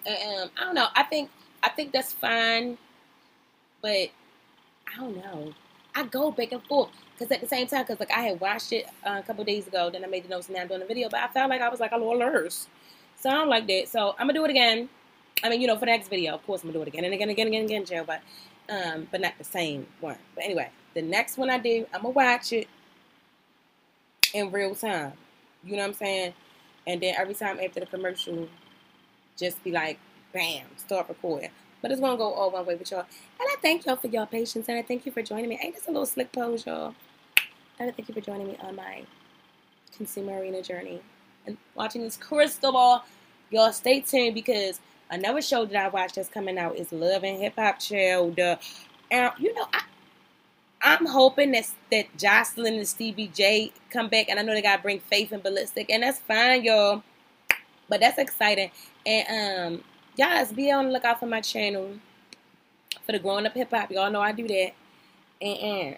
um, 0.07 0.49
I 0.57 0.63
don't 0.63 0.75
know. 0.75 0.87
I 0.95 1.03
think 1.03 1.29
I 1.63 1.69
think 1.69 1.91
that's 1.91 2.13
fine, 2.13 2.77
but 3.81 3.89
I 3.89 4.97
don't 4.97 5.17
know. 5.17 5.53
I 5.95 6.03
go 6.03 6.31
back 6.31 6.51
and 6.51 6.63
forth 6.63 6.89
because 7.13 7.31
at 7.31 7.41
the 7.41 7.47
same 7.47 7.67
time, 7.67 7.83
because 7.83 7.99
like 7.99 8.11
I 8.11 8.21
had 8.21 8.39
watched 8.39 8.71
it 8.71 8.85
uh, 9.05 9.19
a 9.19 9.23
couple 9.23 9.43
days 9.43 9.67
ago, 9.67 9.89
then 9.89 10.03
I 10.03 10.07
made 10.07 10.23
the 10.23 10.29
notes 10.29 10.47
and 10.47 10.55
now 10.55 10.61
I'm 10.61 10.67
doing 10.67 10.79
the 10.79 10.85
video, 10.85 11.09
but 11.09 11.19
I 11.19 11.27
felt 11.27 11.49
like 11.49 11.61
I 11.61 11.69
was 11.69 11.79
like 11.79 11.91
a 11.91 11.97
little 11.97 12.17
lost. 12.17 12.69
So 13.15 13.29
I 13.29 13.33
don't 13.33 13.49
like 13.49 13.67
that. 13.67 13.87
So 13.89 14.15
I'm 14.17 14.27
gonna 14.27 14.33
do 14.33 14.45
it 14.45 14.51
again. 14.51 14.89
I 15.43 15.49
mean, 15.49 15.61
you 15.61 15.67
know, 15.67 15.75
for 15.75 15.81
the 15.81 15.87
next 15.87 16.09
video, 16.09 16.33
of 16.33 16.45
course, 16.45 16.63
I'm 16.63 16.69
gonna 16.69 16.79
do 16.79 16.81
it 16.83 16.87
again 16.89 17.05
and 17.05 17.13
again, 17.13 17.29
and 17.29 17.31
again, 17.31 17.47
and 17.47 17.55
again, 17.55 17.65
again, 17.65 17.85
Joe, 17.85 18.03
but 18.05 18.21
um, 18.69 19.07
but 19.11 19.21
not 19.21 19.37
the 19.37 19.43
same 19.43 19.87
one. 19.99 20.17
But 20.35 20.43
anyway, 20.43 20.69
the 20.93 21.01
next 21.01 21.37
one 21.37 21.49
I 21.49 21.57
do, 21.57 21.85
I'm 21.93 22.01
gonna 22.01 22.13
watch 22.13 22.53
it 22.53 22.67
in 24.33 24.51
real 24.51 24.75
time. 24.75 25.13
You 25.63 25.73
know 25.73 25.83
what 25.83 25.89
I'm 25.89 25.93
saying? 25.93 26.33
And 26.87 27.01
then 27.01 27.15
every 27.17 27.33
time 27.33 27.59
after 27.63 27.79
the 27.79 27.85
commercial, 27.85 28.47
just 29.37 29.63
be 29.63 29.71
like, 29.71 29.99
bam, 30.33 30.65
start 30.77 31.09
recording. 31.09 31.49
But 31.81 31.91
it's 31.91 32.01
gonna 32.01 32.17
go 32.17 32.33
all 32.33 32.51
one 32.51 32.65
way 32.65 32.75
with 32.75 32.91
y'all. 32.91 32.99
And 32.99 33.07
I 33.39 33.55
thank 33.61 33.85
y'all 33.85 33.95
for 33.95 34.07
y'all 34.07 34.25
patience 34.25 34.67
and 34.67 34.77
I 34.77 34.81
thank 34.81 35.05
you 35.05 35.11
for 35.11 35.21
joining 35.21 35.49
me. 35.49 35.59
Ain't 35.61 35.75
this 35.75 35.87
a 35.87 35.91
little 35.91 36.05
slick 36.05 36.31
pose, 36.31 36.65
y'all? 36.65 36.93
And 37.79 37.89
I 37.89 37.93
thank 37.93 38.09
you 38.09 38.13
for 38.13 38.21
joining 38.21 38.47
me 38.47 38.57
on 38.61 38.75
my 38.75 39.03
consumer 39.95 40.39
arena 40.39 40.61
journey 40.61 41.01
and 41.45 41.57
watching 41.75 42.01
this 42.01 42.17
crystal 42.17 42.73
ball. 42.73 43.05
Y'all 43.49 43.71
stay 43.71 44.01
tuned 44.01 44.35
because 44.35 44.79
another 45.09 45.41
show 45.41 45.65
that 45.65 45.75
I 45.75 45.89
watched 45.89 46.15
that's 46.15 46.29
coming 46.29 46.57
out 46.57 46.75
is 46.75 46.91
Love 46.91 47.23
and 47.23 47.39
Hip 47.41 47.53
Hop 47.57 47.79
Child. 47.79 48.39
And 48.39 49.31
you 49.37 49.53
know, 49.53 49.67
I 49.73 49.83
I'm 50.81 51.05
hoping 51.05 51.51
that 51.51 51.69
that 51.91 52.17
Joseline 52.17 52.77
and 52.77 52.87
Stevie 52.87 53.27
J 53.27 53.71
come 53.89 54.07
back, 54.07 54.29
and 54.29 54.39
I 54.39 54.43
know 54.43 54.53
they 54.53 54.61
gotta 54.61 54.81
bring 54.81 54.99
Faith 54.99 55.31
and 55.31 55.43
Ballistic, 55.43 55.89
and 55.89 56.03
that's 56.03 56.19
fine, 56.19 56.63
y'all. 56.63 57.03
But 57.89 57.99
that's 57.99 58.19
exciting. 58.19 58.71
And 59.05 59.75
um, 59.75 59.83
y'all 60.15 60.45
be 60.53 60.71
on 60.71 60.85
the 60.85 60.91
lookout 60.91 61.19
for 61.19 61.25
my 61.25 61.41
channel 61.41 61.95
for 63.05 63.11
the 63.11 63.19
growing 63.19 63.45
up 63.45 63.53
hip 63.53 63.71
hop. 63.71 63.91
Y'all 63.91 64.11
know 64.11 64.21
I 64.21 64.31
do 64.31 64.47
that. 64.47 64.73
And, 65.41 65.57
and 65.59 65.97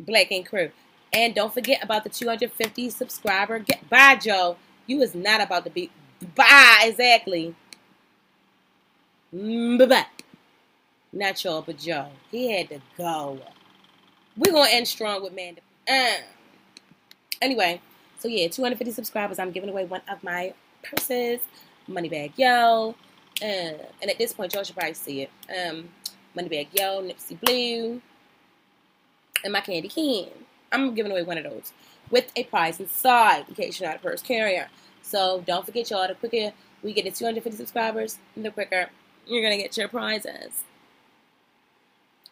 Black 0.00 0.32
Ink 0.32 0.48
Crew. 0.48 0.70
And 1.12 1.34
don't 1.34 1.54
forget 1.54 1.82
about 1.82 2.04
the 2.04 2.10
250 2.10 2.90
subscriber. 2.90 3.60
Get 3.60 3.88
bye, 3.88 4.16
Joe. 4.16 4.56
You 4.86 5.00
is 5.02 5.14
not 5.14 5.40
about 5.40 5.64
to 5.64 5.70
be 5.70 5.90
bye 6.34 6.84
exactly. 6.84 7.54
Not 11.12 11.42
y'all, 11.44 11.62
but 11.62 11.78
Joe. 11.78 12.08
He 12.30 12.50
had 12.56 12.68
to 12.70 12.80
go. 12.96 13.38
We're 14.36 14.52
gonna 14.52 14.70
end 14.70 14.88
strong 14.88 15.22
with 15.22 15.34
Manda. 15.34 15.60
Uh. 15.88 16.22
Anyway, 17.40 17.80
so 18.18 18.28
yeah, 18.28 18.48
250 18.48 18.92
subscribers. 18.92 19.38
I'm 19.38 19.52
giving 19.52 19.70
away 19.70 19.84
one 19.84 20.02
of 20.08 20.22
my 20.22 20.54
purses. 20.82 21.40
Moneybagg 21.88 22.32
Yo. 22.36 22.94
Uh, 23.40 23.44
and 24.02 24.10
at 24.10 24.18
this 24.18 24.32
point, 24.32 24.54
y'all 24.54 24.64
should 24.64 24.76
probably 24.76 24.94
see 24.94 25.22
it. 25.22 25.30
Um, 25.48 25.88
Moneybagg 26.36 26.68
Yo, 26.72 27.02
Nipsey 27.02 27.40
Blue, 27.40 28.02
and 29.44 29.52
my 29.52 29.60
candy 29.60 29.88
can. 29.88 30.28
I'm 30.72 30.94
giving 30.94 31.12
away 31.12 31.22
one 31.22 31.38
of 31.38 31.44
those 31.44 31.72
with 32.10 32.30
a 32.36 32.44
prize 32.44 32.80
inside 32.80 33.44
in 33.48 33.54
case 33.54 33.80
you're 33.80 33.88
not 33.88 33.98
a 33.98 34.02
purse 34.02 34.22
carrier. 34.22 34.68
So 35.02 35.42
don't 35.46 35.64
forget, 35.64 35.90
y'all, 35.90 36.06
the 36.08 36.14
quicker 36.14 36.52
we 36.82 36.92
get 36.92 37.04
to 37.04 37.10
250 37.10 37.56
subscribers, 37.56 38.18
the 38.36 38.50
quicker 38.50 38.90
you're 39.28 39.42
going 39.42 39.56
to 39.56 39.62
get 39.62 39.76
your 39.76 39.88
prizes. 39.88 40.64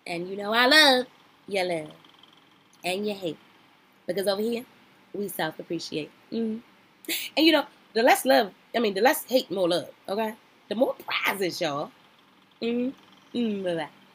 And 0.06 0.28
you 0.28 0.36
know 0.36 0.52
I 0.52 0.66
love, 0.66 1.06
you 1.48 1.62
love, 1.64 1.90
and 2.84 3.06
you 3.06 3.14
hate. 3.14 3.38
Because 4.06 4.28
over 4.28 4.40
here, 4.40 4.64
we 5.12 5.28
self 5.28 5.58
appreciate. 5.58 6.10
Mm-hmm. 6.32 6.58
And 7.36 7.46
you 7.46 7.52
know, 7.52 7.66
the 7.92 8.02
less 8.02 8.24
love, 8.24 8.52
I 8.74 8.78
mean, 8.78 8.94
the 8.94 9.00
less 9.00 9.24
hate, 9.24 9.50
more 9.50 9.68
love. 9.68 9.90
Okay, 10.08 10.34
the 10.68 10.74
more 10.74 10.94
prizes, 10.94 11.60
y'all. 11.60 11.90
Mm-hmm. 12.62 13.36
Mm-hmm. 13.36 13.64
Bye 13.64 13.74
bye. 13.74 14.05